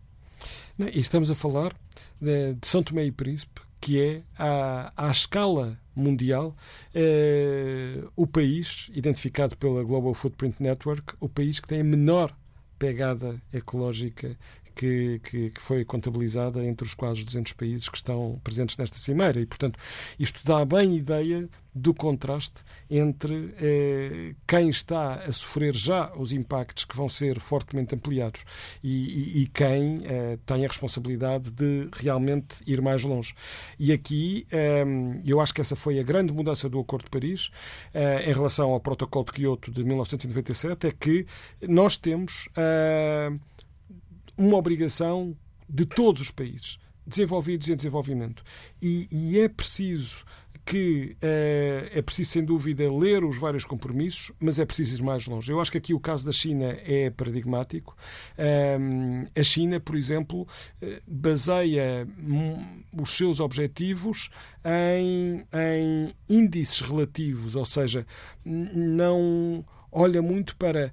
E 0.78 1.00
estamos 1.00 1.28
a 1.28 1.34
falar 1.34 1.74
de, 2.20 2.54
de 2.54 2.66
São 2.66 2.84
Tomé 2.84 3.04
e 3.04 3.10
Príncipe, 3.10 3.60
que 3.80 4.00
é, 4.00 4.22
à, 4.38 4.92
à 4.96 5.10
escala 5.10 5.78
mundial, 5.94 6.56
eh, 6.94 8.02
o 8.16 8.26
país, 8.26 8.90
identificado 8.94 9.56
pela 9.56 9.82
Global 9.82 10.14
Footprint 10.14 10.60
Network, 10.60 11.14
o 11.20 11.28
país 11.28 11.60
que 11.60 11.68
tem 11.68 11.80
a 11.80 11.84
menor 11.84 12.34
pegada 12.78 13.40
ecológica 13.52 14.36
que, 14.78 15.20
que, 15.24 15.50
que, 15.50 15.60
foi 15.60 15.84
contabilizada 15.84 16.64
entre 16.64 16.86
os 16.86 16.94
quase 16.94 17.24
200 17.24 17.52
países 17.54 17.88
que 17.88 17.96
estão 17.96 18.40
presentes 18.44 18.76
nesta 18.76 18.96
cimeira. 18.96 19.40
E, 19.40 19.46
portanto, 19.46 19.76
isto 20.18 20.40
dá 20.44 20.64
bem 20.64 20.96
ideia 20.96 21.48
do 21.74 21.92
contraste 21.92 22.62
entre 22.90 23.54
eh, 23.60 24.34
quem 24.46 24.68
está 24.68 25.14
a 25.14 25.30
sofrer 25.30 25.74
já 25.74 26.12
os 26.16 26.32
impactos 26.32 26.84
que 26.84 26.96
vão 26.96 27.08
ser 27.08 27.38
fortemente 27.38 27.94
ampliados 27.94 28.42
e, 28.82 29.38
e, 29.38 29.42
e 29.42 29.46
quem 29.46 30.02
eh, 30.04 30.38
tem 30.44 30.64
a 30.64 30.68
responsabilidade 30.68 31.50
de 31.50 31.88
realmente 31.92 32.62
ir 32.66 32.80
mais 32.80 33.04
longe. 33.04 33.34
E 33.78 33.92
aqui 33.92 34.46
eh, 34.50 34.84
eu 35.24 35.40
acho 35.40 35.52
que 35.54 35.60
essa 35.60 35.76
foi 35.76 35.98
a 35.98 36.02
grande 36.02 36.32
mudança 36.32 36.68
do 36.68 36.80
Acordo 36.80 37.04
de 37.04 37.10
Paris 37.10 37.50
eh, 37.92 38.30
em 38.30 38.32
relação 38.32 38.70
ao 38.70 38.80
Protocolo 38.80 39.24
de 39.26 39.32
Kyoto 39.32 39.70
de 39.70 39.84
1997, 39.84 40.86
é 40.86 40.92
que 40.92 41.26
nós 41.68 41.96
temos 41.96 42.48
eh, 42.56 43.30
uma 44.38 44.56
obrigação 44.56 45.36
de 45.68 45.84
todos 45.84 46.22
os 46.22 46.30
países, 46.30 46.78
desenvolvidos 47.06 47.68
e 47.68 47.72
em 47.72 47.76
desenvolvimento. 47.76 48.42
E, 48.80 49.08
e 49.10 49.40
é 49.40 49.48
preciso 49.48 50.24
que 50.68 51.16
é, 51.22 51.92
é 51.94 52.02
preciso, 52.02 52.30
sem 52.30 52.44
dúvida, 52.44 52.92
ler 52.92 53.24
os 53.24 53.38
vários 53.38 53.64
compromissos, 53.64 54.32
mas 54.38 54.58
é 54.58 54.66
preciso 54.66 54.96
ir 54.96 55.02
mais 55.02 55.26
longe. 55.26 55.50
Eu 55.50 55.62
acho 55.62 55.72
que 55.72 55.78
aqui 55.78 55.94
o 55.94 56.00
caso 56.00 56.26
da 56.26 56.32
China 56.32 56.76
é 56.84 57.08
paradigmático. 57.08 57.96
Um, 58.78 59.24
a 59.34 59.42
China, 59.42 59.80
por 59.80 59.96
exemplo, 59.96 60.46
eh, 60.82 61.00
baseia 61.06 62.06
os 63.00 63.16
seus 63.16 63.40
objetivos 63.40 64.28
em, 64.62 65.42
em 65.54 66.12
índices 66.28 66.82
relativos, 66.82 67.56
ou 67.56 67.64
seja, 67.64 68.06
não 68.44 69.64
olha 69.90 70.20
muito 70.20 70.54
para 70.54 70.92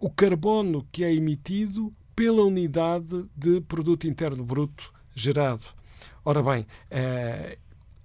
o 0.00 0.08
carbono 0.08 0.88
que 0.90 1.04
é 1.04 1.12
emitido 1.12 1.92
pela 2.14 2.42
unidade 2.42 3.26
de 3.36 3.60
produto 3.62 4.06
interno 4.06 4.44
bruto 4.44 4.92
gerado. 5.14 5.64
Ora 6.24 6.42
bem, 6.42 6.66
eh, 6.90 7.58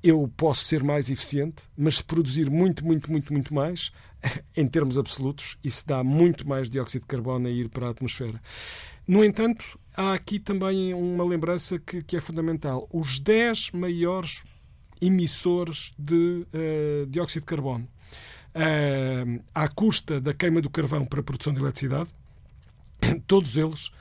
eu 0.03 0.31
posso 0.35 0.63
ser 0.63 0.83
mais 0.83 1.09
eficiente, 1.09 1.63
mas 1.77 1.97
se 1.97 2.03
produzir 2.03 2.49
muito, 2.49 2.85
muito, 2.85 3.11
muito, 3.11 3.33
muito 3.33 3.53
mais, 3.53 3.91
em 4.55 4.67
termos 4.67 4.97
absolutos, 4.97 5.57
isso 5.63 5.85
dá 5.85 6.03
muito 6.03 6.47
mais 6.47 6.69
dióxido 6.69 7.01
de 7.01 7.07
carbono 7.07 7.47
a 7.47 7.51
ir 7.51 7.69
para 7.69 7.87
a 7.87 7.89
atmosfera. 7.91 8.41
No 9.07 9.23
entanto, 9.23 9.79
há 9.95 10.13
aqui 10.13 10.39
também 10.39 10.93
uma 10.93 11.23
lembrança 11.23 11.79
que, 11.79 12.03
que 12.03 12.17
é 12.17 12.21
fundamental. 12.21 12.87
Os 12.91 13.19
10 13.19 13.71
maiores 13.71 14.43
emissores 15.01 15.93
de 15.97 16.45
uh, 16.53 17.05
dióxido 17.07 17.43
de 17.43 17.47
carbono, 17.47 17.87
uh, 18.55 19.43
à 19.53 19.67
custa 19.67 20.19
da 20.19 20.33
queima 20.33 20.61
do 20.61 20.69
carvão 20.69 21.05
para 21.05 21.21
a 21.21 21.23
produção 21.23 21.53
de 21.53 21.59
eletricidade, 21.59 22.09
todos 23.27 23.57
eles 23.57 23.91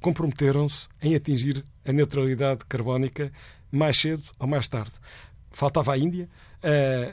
comprometeram-se 0.00 0.88
em 1.00 1.14
atingir 1.14 1.64
a 1.84 1.92
neutralidade 1.92 2.64
carbónica 2.68 3.32
mais 3.70 3.96
cedo 3.96 4.24
ou 4.38 4.46
mais 4.46 4.68
tarde. 4.68 4.92
Faltava 5.50 5.92
a 5.92 5.98
Índia, 5.98 6.28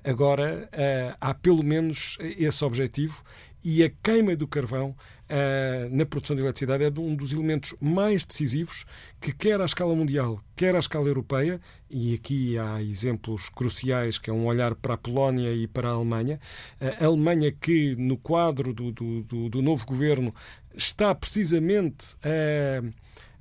agora 0.03 0.69
há 1.19 1.33
pelo 1.33 1.63
menos 1.63 2.17
esse 2.21 2.63
objetivo 2.63 3.21
e 3.63 3.83
a 3.83 3.91
queima 4.01 4.35
do 4.35 4.47
carvão 4.47 4.95
na 5.91 6.05
produção 6.05 6.35
de 6.35 6.41
eletricidade 6.41 6.83
é 6.83 6.99
um 6.99 7.15
dos 7.15 7.31
elementos 7.31 7.75
mais 7.79 8.25
decisivos 8.25 8.85
que, 9.21 9.31
quer 9.31 9.62
à 9.62 9.65
escala 9.65 9.95
mundial, 9.95 10.41
quer 10.56 10.75
à 10.75 10.79
escala 10.79 11.08
europeia, 11.08 11.60
e 11.89 12.13
aqui 12.13 12.58
há 12.58 12.81
exemplos 12.81 13.49
cruciais, 13.49 14.17
que 14.17 14.29
é 14.29 14.33
um 14.33 14.45
olhar 14.45 14.75
para 14.75 14.95
a 14.95 14.97
Polónia 14.97 15.54
e 15.54 15.67
para 15.67 15.89
a 15.89 15.93
Alemanha. 15.93 16.39
A 16.99 17.06
Alemanha 17.06 17.51
que, 17.51 17.95
no 17.95 18.17
quadro 18.17 18.73
do, 18.73 18.91
do, 18.91 19.23
do, 19.23 19.49
do 19.49 19.62
novo 19.62 19.85
governo, 19.85 20.33
está 20.75 21.13
precisamente 21.13 22.15
a 22.23 22.83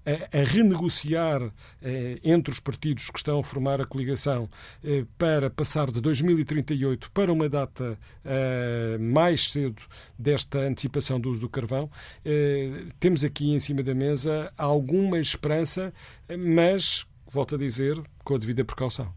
a, 0.08 0.38
a 0.38 0.44
renegociar 0.44 1.42
eh, 1.82 2.18
entre 2.24 2.52
os 2.52 2.58
partidos 2.58 3.10
que 3.10 3.18
estão 3.18 3.38
a 3.38 3.42
formar 3.42 3.80
a 3.80 3.84
coligação 3.84 4.48
eh, 4.82 5.04
para 5.18 5.50
passar 5.50 5.90
de 5.90 6.00
2038 6.00 7.10
para 7.10 7.32
uma 7.32 7.48
data 7.48 7.98
eh, 8.24 8.96
mais 8.98 9.52
cedo 9.52 9.82
desta 10.18 10.60
antecipação 10.60 11.20
do 11.20 11.30
uso 11.30 11.40
do 11.40 11.48
carvão. 11.48 11.90
Eh, 12.24 12.86
temos 12.98 13.22
aqui 13.22 13.52
em 13.52 13.58
cima 13.58 13.82
da 13.82 13.94
mesa 13.94 14.52
alguma 14.56 15.18
esperança, 15.18 15.92
mas, 16.38 17.06
volto 17.30 17.56
a 17.56 17.58
dizer, 17.58 18.00
com 18.24 18.34
a 18.34 18.38
devida 18.38 18.64
precaução. 18.64 19.12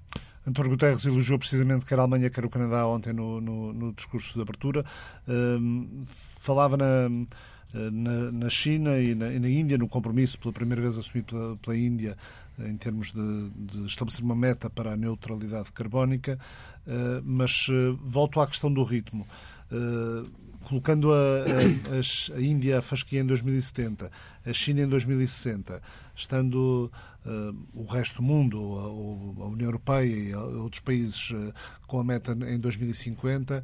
António 0.46 0.72
Guterres 0.72 1.06
elogiou 1.06 1.38
precisamente 1.38 1.86
quer 1.86 2.00
a 2.00 2.02
Alemanha, 2.02 2.30
quer 2.30 2.44
o 2.44 2.50
Canadá 2.50 2.86
ontem 2.88 3.14
no, 3.14 3.40
no, 3.40 3.72
no 3.72 3.94
discurso 3.94 4.34
de 4.34 4.42
abertura. 4.42 4.84
Uh, 5.28 6.04
falava 6.40 6.76
na, 6.76 7.08
na, 7.74 8.32
na 8.32 8.50
China 8.50 9.00
e 9.00 9.16
na, 9.16 9.32
e 9.32 9.40
na, 9.40 9.50
Índia, 9.50 9.78
no 9.78 9.88
compromisso 9.88 10.38
pela 10.40 10.54
primeira 10.54 10.82
vez 10.82 10.98
assumido 10.98 11.28
pela, 11.28 11.58
pela 11.58 11.78
Índia 11.78 12.18
eh, 12.60 12.70
em 12.70 12.78
termos 12.78 13.12
de, 13.12 13.50
de, 13.50 13.86
estabelecer 13.86 14.24
uma 14.24 14.36
meta 14.36 14.70
para 14.70 14.94
a 14.94 14.98
neutralidade 14.98 15.72
carbónica, 15.72 16.38
uh, 16.86 17.22
mas 17.24 17.68
uh, 17.70 17.98
volto 18.04 18.40
à 18.42 18.48
questão 18.48 18.72
do 18.72 18.84
ritmo. 18.84 19.28
Uh, 19.72 20.30
colocando 20.64 21.12
a, 21.12 21.18
a, 21.18 22.38
a, 22.38 22.42
Índia 22.42 22.80
a 22.80 22.82
fasquia 22.82 23.22
em 23.22 23.26
2070, 23.26 24.12
a 24.46 24.54
China 24.54 24.82
em 24.82 24.88
2060, 24.88 25.82
estando 26.16 26.92
o 27.74 27.86
resto 27.86 28.18
do 28.18 28.24
mundo, 28.24 28.58
a, 28.78 29.44
a, 29.44 29.48
União 29.48 29.68
Europeia 29.68 30.06
e 30.06 30.34
outros 30.36 30.82
países 30.82 31.34
com 31.88 32.00
a 32.00 32.04
meta 32.04 32.38
em 32.48 32.60
2050 32.60 33.64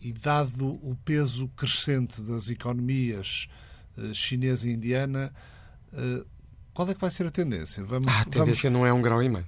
e 0.00 0.12
dado 0.12 0.66
o 0.66 0.96
peso 1.04 1.48
crescente 1.48 2.20
das 2.20 2.48
economias 2.48 3.48
uh, 3.96 4.14
chinesa 4.14 4.68
e 4.68 4.72
indiana, 4.72 5.32
uh, 5.92 6.26
qual 6.72 6.88
é 6.88 6.94
que 6.94 7.00
vai 7.00 7.10
ser 7.10 7.26
a 7.26 7.30
tendência? 7.30 7.82
Vamos, 7.82 8.06
ah, 8.08 8.20
a 8.20 8.24
tendência 8.24 8.70
vamos... 8.70 8.80
não 8.80 8.86
é 8.86 8.92
um 8.92 9.02
grau 9.02 9.22
e 9.22 9.28
meio. 9.28 9.46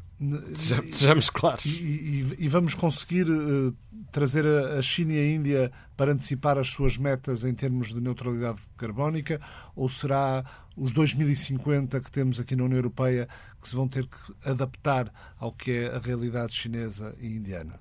Sejamos 0.90 1.30
claros. 1.30 1.64
E, 1.64 1.68
e, 1.68 2.36
e, 2.40 2.48
vamos 2.48 2.74
conseguir 2.74 3.30
uh, 3.30 3.74
trazer 4.12 4.44
a, 4.44 4.78
a, 4.78 4.82
China 4.82 5.14
e 5.14 5.18
a 5.18 5.34
Índia 5.34 5.72
para 5.96 6.12
antecipar 6.12 6.59
as 6.59 6.68
suas 6.68 6.98
metas 6.98 7.42
em 7.42 7.55
termos 7.55 7.94
de 7.94 8.01
neutralidade 8.01 8.61
carbónica? 8.76 9.40
Ou 9.74 9.88
será 9.88 10.44
os 10.76 10.92
2050 10.92 12.01
que 12.01 12.11
temos 12.11 12.38
aqui 12.38 12.55
na 12.55 12.64
União 12.64 12.78
Europeia 12.78 13.28
que 13.62 13.68
se 13.68 13.74
vão 13.74 13.88
ter 13.88 14.07
que 14.07 14.18
adaptar 14.44 15.11
ao 15.38 15.53
que 15.53 15.70
é 15.70 15.96
a 15.96 15.98
realidade 15.98 16.53
chinesa 16.53 17.14
e 17.18 17.28
indiana? 17.28 17.80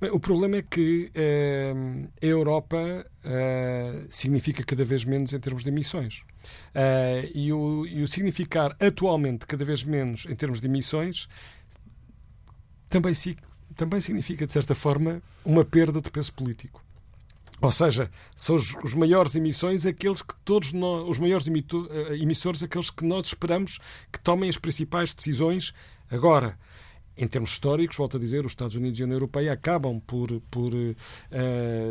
Bem, 0.00 0.12
o 0.12 0.20
problema 0.20 0.58
é 0.58 0.62
que 0.62 1.10
uh, 1.10 2.08
a 2.22 2.26
Europa 2.26 2.78
uh, 2.78 4.06
significa 4.08 4.62
cada 4.62 4.84
vez 4.84 5.04
menos 5.04 5.32
em 5.32 5.40
termos 5.40 5.64
de 5.64 5.70
emissões. 5.70 6.20
Uh, 6.72 7.26
e, 7.34 7.52
o, 7.52 7.84
e, 7.84 8.00
o, 8.00 8.06
significar 8.06 8.76
atualmente 8.80 9.44
cada 9.44 9.64
vez 9.64 9.82
menos 9.82 10.24
em 10.26 10.36
termos 10.36 10.60
de 10.60 10.68
emissões 10.68 11.28
também, 12.88 13.12
si, 13.12 13.36
também 13.74 14.00
significa, 14.00 14.46
de 14.46 14.52
certa 14.52 14.72
forma, 14.72 15.20
uma 15.44 15.64
perda 15.64 16.00
de 16.00 16.08
peso 16.12 16.32
político. 16.32 16.80
Ou 17.60 17.72
seja, 17.72 18.08
são 18.36 18.54
os, 18.54 18.76
os, 18.84 18.94
maiores 18.94 19.34
emissões 19.34 19.84
aqueles 19.84 20.22
que 20.22 20.34
todos 20.44 20.72
nós, 20.72 21.08
os 21.08 21.18
maiores 21.18 21.48
emissores, 21.48 22.62
aqueles 22.62 22.88
que 22.88 23.04
nós 23.04 23.26
esperamos 23.26 23.80
que 24.12 24.20
tomem 24.20 24.48
as 24.48 24.56
principais 24.56 25.12
decisões 25.12 25.74
agora 26.08 26.56
em 27.18 27.26
termos 27.26 27.50
históricos, 27.50 27.96
volto 27.96 28.16
a 28.16 28.20
dizer, 28.20 28.46
os 28.46 28.52
Estados 28.52 28.76
Unidos 28.76 28.98
e 28.98 29.02
a 29.02 29.06
União 29.06 29.16
Europeia 29.16 29.52
acabam 29.52 30.00
por, 30.06 30.40
por 30.50 30.72
uh, 30.72 30.96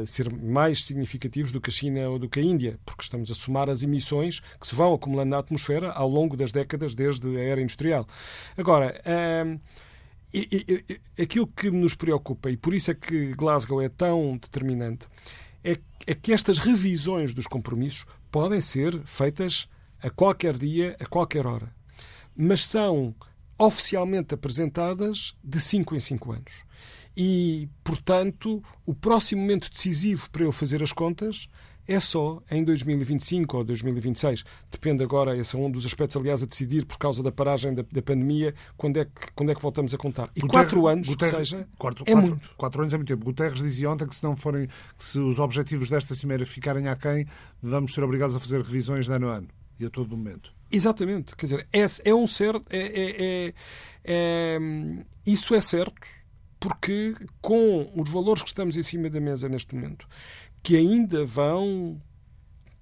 ser 0.06 0.34
mais 0.34 0.86
significativos 0.86 1.52
do 1.52 1.60
que 1.60 1.70
a 1.70 1.74
China 1.74 2.10
ou 2.10 2.18
do 2.18 2.30
que 2.30 2.40
a 2.40 2.44
Índia, 2.44 2.80
porque 2.86 3.04
estamos 3.04 3.30
a 3.30 3.36
somar 3.36 3.70
as 3.70 3.84
emissões 3.84 4.40
que 4.60 4.66
se 4.66 4.74
vão 4.74 4.94
acumulando 4.94 5.32
na 5.32 5.40
atmosfera 5.40 5.92
ao 5.92 6.08
longo 6.08 6.38
das 6.38 6.54
décadas 6.54 6.96
desde 6.96 7.28
a 7.38 7.42
era 7.42 7.62
industrial. 7.62 8.08
Agora, 8.58 9.00
uh, 9.06 9.60
e, 10.34 10.86
e, 11.18 11.22
aquilo 11.22 11.48
que 11.48 11.70
nos 11.70 11.94
preocupa, 11.94 12.50
e 12.50 12.56
por 12.56 12.74
isso 12.74 12.92
é 12.92 12.94
que 12.94 13.34
Glasgow 13.34 13.82
é 13.82 13.90
tão 13.90 14.38
determinante, 14.38 15.08
é, 15.64 15.78
é 16.06 16.16
que 16.16 16.32
estas 16.32 16.60
revisões 16.60 17.34
dos 17.34 17.48
compromissos 17.48 18.06
podem 18.32 18.62
ser 18.62 19.02
feitas 19.04 19.68
a 20.02 20.10
qualquer 20.10 20.58
dia, 20.58 20.96
a 21.02 21.06
qualquer 21.06 21.46
hora. 21.46 21.76
Mas 22.36 22.66
são 22.66 23.16
oficialmente 23.58 24.34
apresentadas 24.34 25.36
de 25.44 25.60
5 25.60 25.96
em 25.96 26.00
5 26.00 26.32
anos. 26.32 26.64
E, 27.16 27.68
portanto, 27.84 28.64
o 28.86 28.94
próximo 28.94 29.42
momento 29.42 29.72
decisivo 29.72 30.30
para 30.30 30.44
eu 30.44 30.52
fazer 30.52 30.84
as 30.84 30.92
contas 30.92 31.50
é 31.88 32.00
só 32.00 32.44
em 32.52 32.64
2025 32.64 33.58
ou 33.58 33.64
2026. 33.64 34.44
Depende 34.70 35.04
agora, 35.04 35.36
esse 35.38 35.56
é 35.56 35.60
um 35.60 35.72
dos 35.72 35.86
aspectos, 35.86 36.18
aliás, 36.18 36.44
a 36.44 36.46
decidir 36.46 36.86
por 36.86 36.98
causa 36.98 37.24
da 37.24 37.32
paragem 37.32 37.74
da, 37.74 37.84
da 37.90 38.02
pandemia, 38.02 38.54
quando 38.76 38.98
é, 38.98 39.06
que, 39.06 39.32
quando 39.34 39.52
é 39.52 39.56
que 39.56 39.62
voltamos 39.62 39.94
a 39.94 39.98
contar. 39.98 40.30
E 40.36 40.42
Guterres, 40.42 40.68
quatro 40.68 40.88
anos, 40.88 41.08
Guterres, 41.08 41.50
seja, 41.50 41.68
quatro, 41.78 42.04
é 42.06 42.12
quatro, 42.12 42.30
muito. 42.30 42.50
Quatro 42.58 42.82
anos 42.82 42.94
é 42.94 42.98
muito 42.98 43.08
tempo. 43.08 43.26
Guterres 43.26 43.62
dizia 43.62 43.90
ontem 43.90 44.08
que 44.08 44.16
se 44.16 44.24
não 44.24 44.36
forem, 44.36 44.68
que 44.68 45.04
se 45.04 45.18
os 45.18 45.40
objetivos 45.40 45.90
desta 45.90 46.14
cimeira 46.14 46.46
ficarem 46.46 46.88
aquém, 46.90 47.26
vamos 47.62 47.94
ser 47.94 48.04
obrigados 48.04 48.36
a 48.36 48.40
fazer 48.40 48.62
revisões 48.62 49.06
de 49.06 49.12
ano 49.14 49.30
a 49.30 49.36
ano 49.38 49.48
e 49.80 49.86
a 49.86 49.90
todo 49.90 50.16
momento. 50.16 50.57
Exatamente. 50.72 51.36
Quer 51.36 51.46
dizer, 51.46 51.68
é, 51.72 51.86
é 52.10 52.14
um 52.14 52.28
certo. 52.28 52.66
É, 52.70 52.80
é, 52.80 53.26
é, 53.48 53.54
é, 54.06 54.58
isso 55.26 55.56
é 55.56 55.62
certo, 55.62 55.96
porque 56.60 57.16
com 57.42 57.92
os 57.96 58.10
valores 58.10 58.42
que 58.42 58.50
estamos 58.50 58.78
em 58.78 58.84
cima 58.84 59.10
da 59.10 59.20
mesa 59.20 59.50
neste 59.50 59.76
momento, 59.76 60.08
que 60.64 60.76
ainda 60.76 61.26
vão 61.26 62.02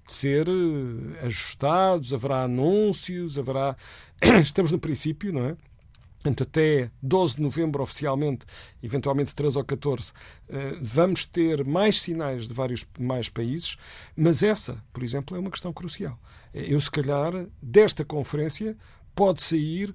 ser 0.07 0.47
eh, 0.47 1.25
ajustados, 1.25 2.13
haverá 2.13 2.43
anúncios, 2.43 3.37
haverá. 3.37 3.75
Estamos 4.41 4.71
no 4.71 4.79
princípio, 4.79 5.33
não 5.33 5.45
é? 5.45 5.57
Até 6.41 6.89
12 7.03 7.35
de 7.35 7.41
novembro, 7.41 7.83
oficialmente, 7.83 8.45
eventualmente 8.81 9.35
13 9.35 9.57
ou 9.59 9.63
14, 9.63 10.11
eh, 10.49 10.77
vamos 10.81 11.23
ter 11.23 11.63
mais 11.63 12.01
sinais 12.01 12.47
de 12.47 12.53
vários 12.53 12.85
mais 12.97 13.29
países, 13.29 13.77
mas 14.15 14.41
essa, 14.41 14.83
por 14.91 15.03
exemplo, 15.03 15.37
é 15.37 15.39
uma 15.39 15.51
questão 15.51 15.71
crucial. 15.71 16.19
Eu, 16.53 16.79
se 16.81 16.89
calhar, 16.89 17.31
desta 17.61 18.03
conferência 18.03 18.75
pode 19.13 19.41
sair 19.41 19.93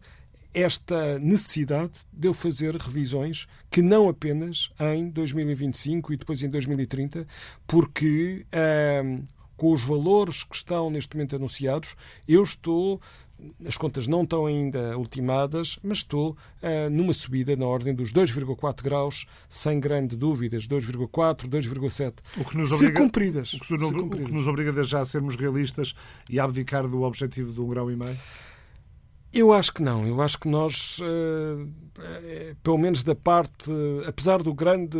esta 0.53 1.18
necessidade 1.18 1.93
de 2.12 2.28
eu 2.28 2.35
fazer 2.35 2.76
revisões 2.76 3.47
que 3.70 3.83
não 3.83 4.09
apenas 4.09 4.70
em 4.81 5.09
2025 5.09 6.12
e 6.12 6.16
depois 6.16 6.43
em 6.43 6.51
2030, 6.51 7.26
porque 7.66 8.45
ehm, 8.51 9.22
com 9.57 9.72
os 9.72 9.85
valores 9.85 10.43
que 10.43 10.57
estão 10.57 10.91
neste 10.91 11.14
momento 11.14 11.37
anunciados, 11.37 11.95
eu 12.26 12.43
estou 12.43 13.01
as 13.66 13.76
contas 13.76 14.07
não 14.07 14.22
estão 14.22 14.47
ainda 14.47 14.97
ultimadas, 14.97 15.78
mas 15.82 15.99
estou 15.99 16.30
uh, 16.30 16.91
numa 16.91 17.12
subida 17.12 17.55
na 17.57 17.66
ordem 17.66 17.95
dos 17.95 18.12
2,4 18.12 18.82
graus, 18.82 19.26
sem 19.49 19.78
grande 19.78 20.16
dúvidas, 20.16 20.66
2,4, 20.66 21.49
2,7. 21.49 22.14
O 22.36 22.45
que 22.45 22.57
nos 22.57 22.72
obriga, 22.72 22.93
se 22.93 22.97
cumpridas. 22.97 23.53
O 23.55 23.61
que, 23.61 23.76
nos, 23.76 23.91
o 23.91 24.09
que 24.09 24.32
nos 24.32 24.49
obriga 24.49 24.82
já 24.84 25.01
a 25.01 25.05
sermos 25.05 25.36
realistas 25.36 25.95
e 26.28 26.38
a 26.38 26.45
abdicar 26.45 26.86
do 26.88 27.03
objetivo 27.03 27.53
de 27.53 27.61
um 27.61 27.68
grau 27.68 27.91
e 27.91 27.97
meio? 27.97 28.18
Eu 29.32 29.53
acho 29.53 29.72
que 29.72 29.82
não. 29.82 30.07
Eu 30.07 30.20
acho 30.20 30.38
que 30.38 30.49
nós, 30.49 30.99
uh, 30.99 31.68
pelo 32.62 32.78
menos 32.78 33.05
da 33.05 33.14
parte, 33.14 33.70
apesar 34.07 34.43
do 34.43 34.53
grande 34.53 34.99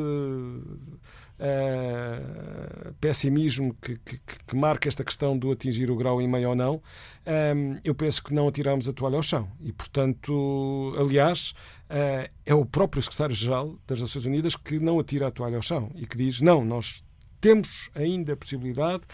uh, 1.41 2.93
pessimismo 3.01 3.74
que, 3.80 3.97
que, 3.99 4.20
que, 4.47 4.57
marca 4.57 4.88
esta 4.88 5.03
questão 5.03 5.36
do 5.36 5.51
atingir 5.51 5.91
o 5.91 5.97
grau 5.97 6.20
e 6.20 6.28
meio 6.28 6.51
ou 6.51 6.55
não, 6.55 6.82
ehm, 7.26 7.78
eu 7.82 7.95
penso 7.95 8.22
que 8.22 8.34
não 8.34 8.47
atiramos 8.47 8.88
a 8.88 8.93
toalha 8.93 9.16
ao 9.16 9.22
chão. 9.22 9.51
E, 9.61 9.72
portanto, 9.72 10.95
aliás, 10.99 11.55
uh, 11.88 12.30
é 12.45 12.55
o 12.55 12.64
próprio 12.64 13.03
secretário-geral 13.03 13.76
das 13.86 14.01
Nações 14.01 14.26
Unidas 14.26 14.55
que 14.55 14.78
não 14.78 14.99
atira 14.99 15.28
a 15.28 15.30
toalha 15.30 15.57
ao 15.57 15.62
chão 15.62 15.91
e 15.95 16.07
que 16.07 16.16
diz: 16.16 16.41
não, 16.43 16.64
nós 16.64 17.03
temos 17.41 17.91
ainda 17.95 18.34
a 18.34 18.36
possibilidade, 18.36 19.05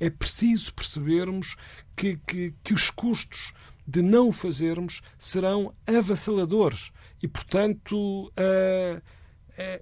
é 0.00 0.08
preciso 0.08 0.72
percebermos 0.72 1.56
que, 1.94 2.18
que, 2.26 2.54
que 2.64 2.72
os 2.72 2.90
custos 2.90 3.52
de 3.86 4.00
não 4.00 4.32
fazermos 4.32 5.02
serão 5.18 5.74
avassaladores. 5.86 6.90
E, 7.22 7.28
portanto, 7.28 8.28
uh, 8.28 9.02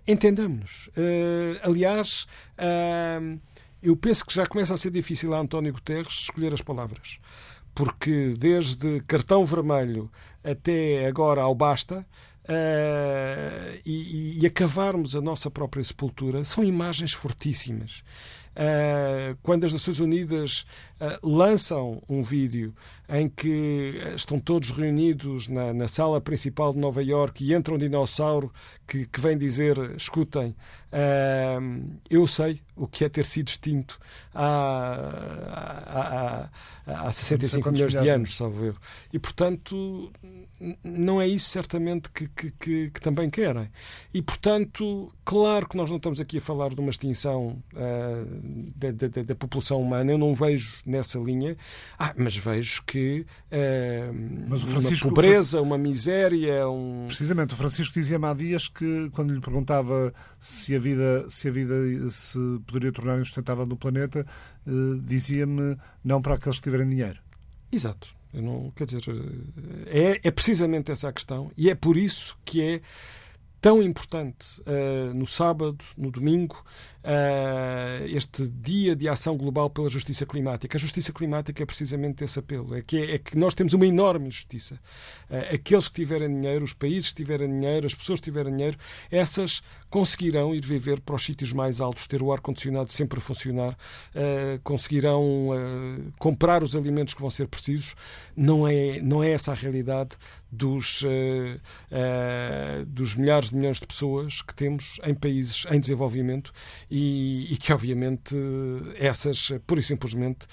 entendamos-nos. 0.07 0.89
Uh, 0.89 1.59
aliás, 1.63 2.27
uh, 2.59 3.41
eu 3.83 3.97
penso 3.97 4.25
que 4.25 4.35
já 4.35 4.47
começa 4.47 4.75
a 4.75 4.77
ser 4.77 4.91
difícil 4.91 5.35
a 5.35 5.39
António 5.39 5.73
Guterres 5.73 6.13
escolher 6.13 6.53
as 6.53 6.61
palavras. 6.61 7.19
Porque 7.75 8.35
desde 8.39 9.01
cartão 9.03 9.45
vermelho 9.45 10.11
até 10.45 11.07
agora 11.07 11.43
ao 11.43 11.55
basta, 11.55 12.07
uh, 12.45 13.81
e, 13.85 14.41
e, 14.41 14.47
acavarmos 14.47 15.17
a 15.17 15.21
nossa 15.21 15.51
própria 15.51 15.83
sepultura 15.83 16.45
são 16.45 16.63
imagens 16.63 17.13
fortíssimas. 17.13 18.03
Uh, 18.55 19.37
quando 19.43 19.65
as 19.65 19.73
Nações 19.73 19.99
Unidas 19.99 20.67
uh, 21.01 21.27
lançam 21.27 22.03
um 22.07 22.23
vídeo 22.23 22.75
em 23.09 23.27
que 23.27 23.95
estão 24.15 24.39
todos 24.39 24.71
reunidos 24.71 25.49
na, 25.49 25.73
na, 25.73 25.89
sala 25.89 26.21
principal 26.21 26.73
de 26.73 26.79
Nova 26.79 27.03
York 27.03 27.43
e 27.43 27.55
entra 27.55 27.75
um 27.75 27.79
dinossauro 27.79 28.53
que, 28.87 29.07
que 29.07 29.21
vem 29.21 29.39
dizer: 29.39 29.79
escutem, 29.97 30.55
eu 32.11 32.27
sei 32.27 32.61
o 32.77 32.87
que 32.87 33.05
é 33.05 33.09
ter 33.09 33.25
sido 33.25 33.49
extinto 33.49 33.99
há, 34.35 36.51
há, 36.87 36.93
há, 36.93 37.09
há 37.09 37.13
65 37.13 37.73
milhões 37.73 37.93
de 37.93 38.09
anos, 38.09 38.37
salvo 38.37 38.67
eu. 38.67 38.77
E, 39.13 39.19
portanto, 39.19 40.13
não 40.85 41.21
é 41.21 41.27
isso 41.27 41.51
certamente 41.51 42.11
que, 42.11 42.29
que, 42.29 42.51
que, 42.53 42.91
que, 42.91 43.01
também 43.01 43.29
querem. 43.29 43.69
E, 44.15 44.23
portanto, 44.23 45.13
claro 45.25 45.69
que 45.69 45.77
nós 45.77 45.91
não 45.91 45.97
estamos 45.97 46.21
aqui 46.21 46.39
a 46.39 46.41
falar 46.41 46.71
de 46.71 46.81
uma 46.81 46.91
extinção 46.91 47.63
uh, 47.75 48.73
da, 48.77 48.91
da, 48.93 49.23
da, 49.23 49.35
população 49.35 49.81
humana, 49.81 50.13
eu 50.13 50.19
não 50.19 50.35
vejo 50.35 50.79
nessa 50.87 51.19
linha, 51.19 51.57
ah, 51.99 52.15
mas 52.17 52.37
vejo 52.37 52.83
que 52.85 53.27
uh, 53.51 54.49
mas 54.49 54.63
uma 54.63 55.11
pobreza, 55.11 55.61
uma 55.61 55.77
miséria. 55.79 56.69
Um... 56.69 57.07
Precisamente, 57.07 57.55
o 57.55 57.57
Francisco 57.57 57.95
dizia-me 57.95 58.27
há 58.27 58.35
dias 58.35 58.69
que, 58.69 59.11
quando 59.11 59.35
lhe 59.35 59.41
perguntava 59.41 60.15
se 60.39 60.75
a 60.77 60.79
vida 60.79 61.29
se, 61.29 61.49
a 61.49 61.51
vida 61.51 61.75
se 62.11 62.39
poderia 62.67 62.93
tornar 62.93 63.19
insustentável 63.19 63.67
no 63.67 63.77
planeta, 63.77 64.25
uh, 64.67 65.01
dizia-me 65.01 65.77
não 66.05 66.23
para 66.23 66.35
aqueles 66.35 66.59
que 66.59 66.65
tiverem 66.65 66.89
dinheiro. 66.89 67.19
Exato. 67.71 68.22
Eu 68.33 68.43
não, 68.43 68.71
quer 68.71 68.87
dizer, 68.87 69.03
é, 69.87 70.21
é 70.27 70.31
precisamente 70.31 70.91
essa 70.91 71.09
a 71.09 71.13
questão 71.13 71.51
e 71.57 71.69
é 71.69 71.75
por 71.75 71.97
isso 71.97 72.37
que 72.45 72.63
é 72.63 72.81
tão 73.63 73.81
importante 73.81 74.61
uh, 74.63 75.15
no 75.15 75.25
sábado, 75.25 75.79
no 75.97 76.11
domingo, 76.11 76.63
uh, 77.05 78.05
este 78.09 78.49
dia 78.49 78.97
de 78.97 79.09
ação 79.09 79.37
global 79.37 79.71
pela 79.71 79.89
justiça 79.89 80.27
climática. 80.27 80.77
A 80.77 80.81
justiça 80.81 81.13
climática 81.13 81.63
é 81.63 81.65
precisamente 81.65 82.25
esse 82.25 82.41
apelo. 82.41 82.75
É 82.75 82.83
que, 82.83 82.99
é, 82.99 83.15
é 83.15 83.19
que 83.19 83.39
nós 83.39 83.55
temos 83.55 83.73
uma 83.73 83.87
enorme 83.87 84.27
injustiça. 84.27 84.75
Uh, 85.31 85.55
aqueles 85.55 85.87
que 85.87 85.95
tiverem 85.95 86.41
dinheiro, 86.41 86.65
os 86.65 86.73
países 86.73 87.11
que 87.11 87.15
tiverem 87.15 87.49
dinheiro, 87.49 87.87
as 87.87 87.95
pessoas 87.95 88.19
que 88.19 88.25
tiverem 88.25 88.53
dinheiro, 88.53 88.77
essas 89.09 89.63
conseguirão 89.89 90.53
ir 90.53 90.67
viver 90.67 91.01
para 91.01 91.15
os 91.15 91.23
sítios 91.23 91.53
mais 91.53 91.81
altos, 91.81 92.09
ter 92.09 92.21
o 92.21 92.33
ar-condicionado 92.33 92.91
sempre 92.91 93.19
a 93.19 93.23
funcionar, 93.23 93.77
conseguirão 94.65 95.51
comprar 96.19 96.63
os 96.65 96.75
alimentos 96.75 97.13
que 97.13 97.21
vão 97.21 97.29
ser 97.29 97.47
precisos. 97.47 97.95
Não 98.35 98.67
é, 98.67 99.03
não 99.03 99.23
é 99.23 99.33
essa 99.33 99.53
a 99.53 99.55
realidade 99.55 100.17
dos, 100.53 101.03
dos 102.87 103.15
milhares 103.17 103.49
de 103.49 103.57
milhões 103.57 103.81
de 103.81 103.87
pessoas 103.87 104.43
que 104.43 104.55
temos 104.55 105.01
em 105.05 105.15
países 105.15 105.65
em 105.71 105.81
desenvolvimento 105.81 106.53
e, 106.91 107.53
e, 107.53 107.57
que, 107.57 107.73
obviamente, 107.73 108.37
essas, 108.97 109.53
pura 109.67 109.81
e 109.81 109.83
simplesmente, 109.83 110.47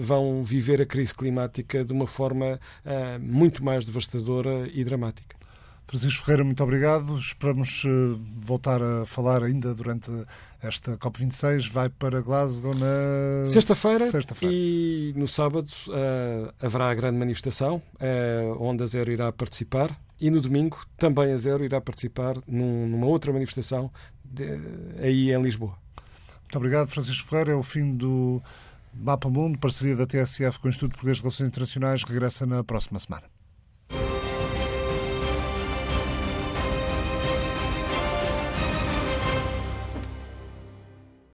vão 0.00 0.44
viver 0.44 0.82
a 0.82 0.86
crise 0.86 1.14
climática 1.14 1.84
de 1.84 1.92
uma 1.92 2.06
forma 2.06 2.60
uh, 2.84 3.20
muito 3.20 3.64
mais 3.64 3.84
devastadora 3.84 4.68
e 4.72 4.84
dramática. 4.84 5.35
Francisco 5.86 6.24
Ferreira, 6.24 6.44
muito 6.44 6.62
obrigado. 6.62 7.16
Esperamos 7.16 7.84
uh, 7.84 8.18
voltar 8.36 8.82
a 8.82 9.06
falar 9.06 9.42
ainda 9.42 9.72
durante 9.72 10.10
esta 10.60 10.96
COP26. 10.96 11.70
Vai 11.70 11.88
para 11.88 12.20
Glasgow 12.20 12.72
na 12.74 13.46
sexta-feira 13.46 14.10
sexta 14.10 14.34
e 14.42 15.12
no 15.16 15.28
sábado 15.28 15.68
uh, 15.88 16.52
haverá 16.60 16.90
a 16.90 16.94
grande 16.94 17.18
manifestação 17.18 17.80
onde 18.58 18.82
a 18.82 18.86
Zero 18.86 19.12
irá 19.12 19.30
participar 19.32 19.96
e 20.20 20.30
no 20.30 20.40
domingo 20.40 20.78
também 20.96 21.32
a 21.32 21.36
Zero 21.36 21.64
irá 21.64 21.80
participar 21.80 22.36
num, 22.46 22.88
numa 22.88 23.06
outra 23.06 23.32
manifestação 23.32 23.90
de, 24.24 24.58
aí 25.00 25.32
em 25.32 25.42
Lisboa. 25.42 25.76
Muito 26.42 26.56
obrigado, 26.56 26.88
Francisco 26.88 27.28
Ferreira. 27.28 27.52
É 27.52 27.54
o 27.54 27.62
fim 27.62 27.96
do 27.96 28.42
Mapa 28.94 29.28
Mundo, 29.28 29.58
parceria 29.58 29.96
da 29.96 30.06
TSF 30.06 30.58
com 30.58 30.68
o 30.68 30.70
Instituto 30.70 30.92
Português 30.92 31.18
de 31.18 31.22
Relações 31.22 31.48
Internacionais. 31.48 32.02
Regressa 32.02 32.46
na 32.46 32.64
próxima 32.64 32.98
semana. 32.98 33.35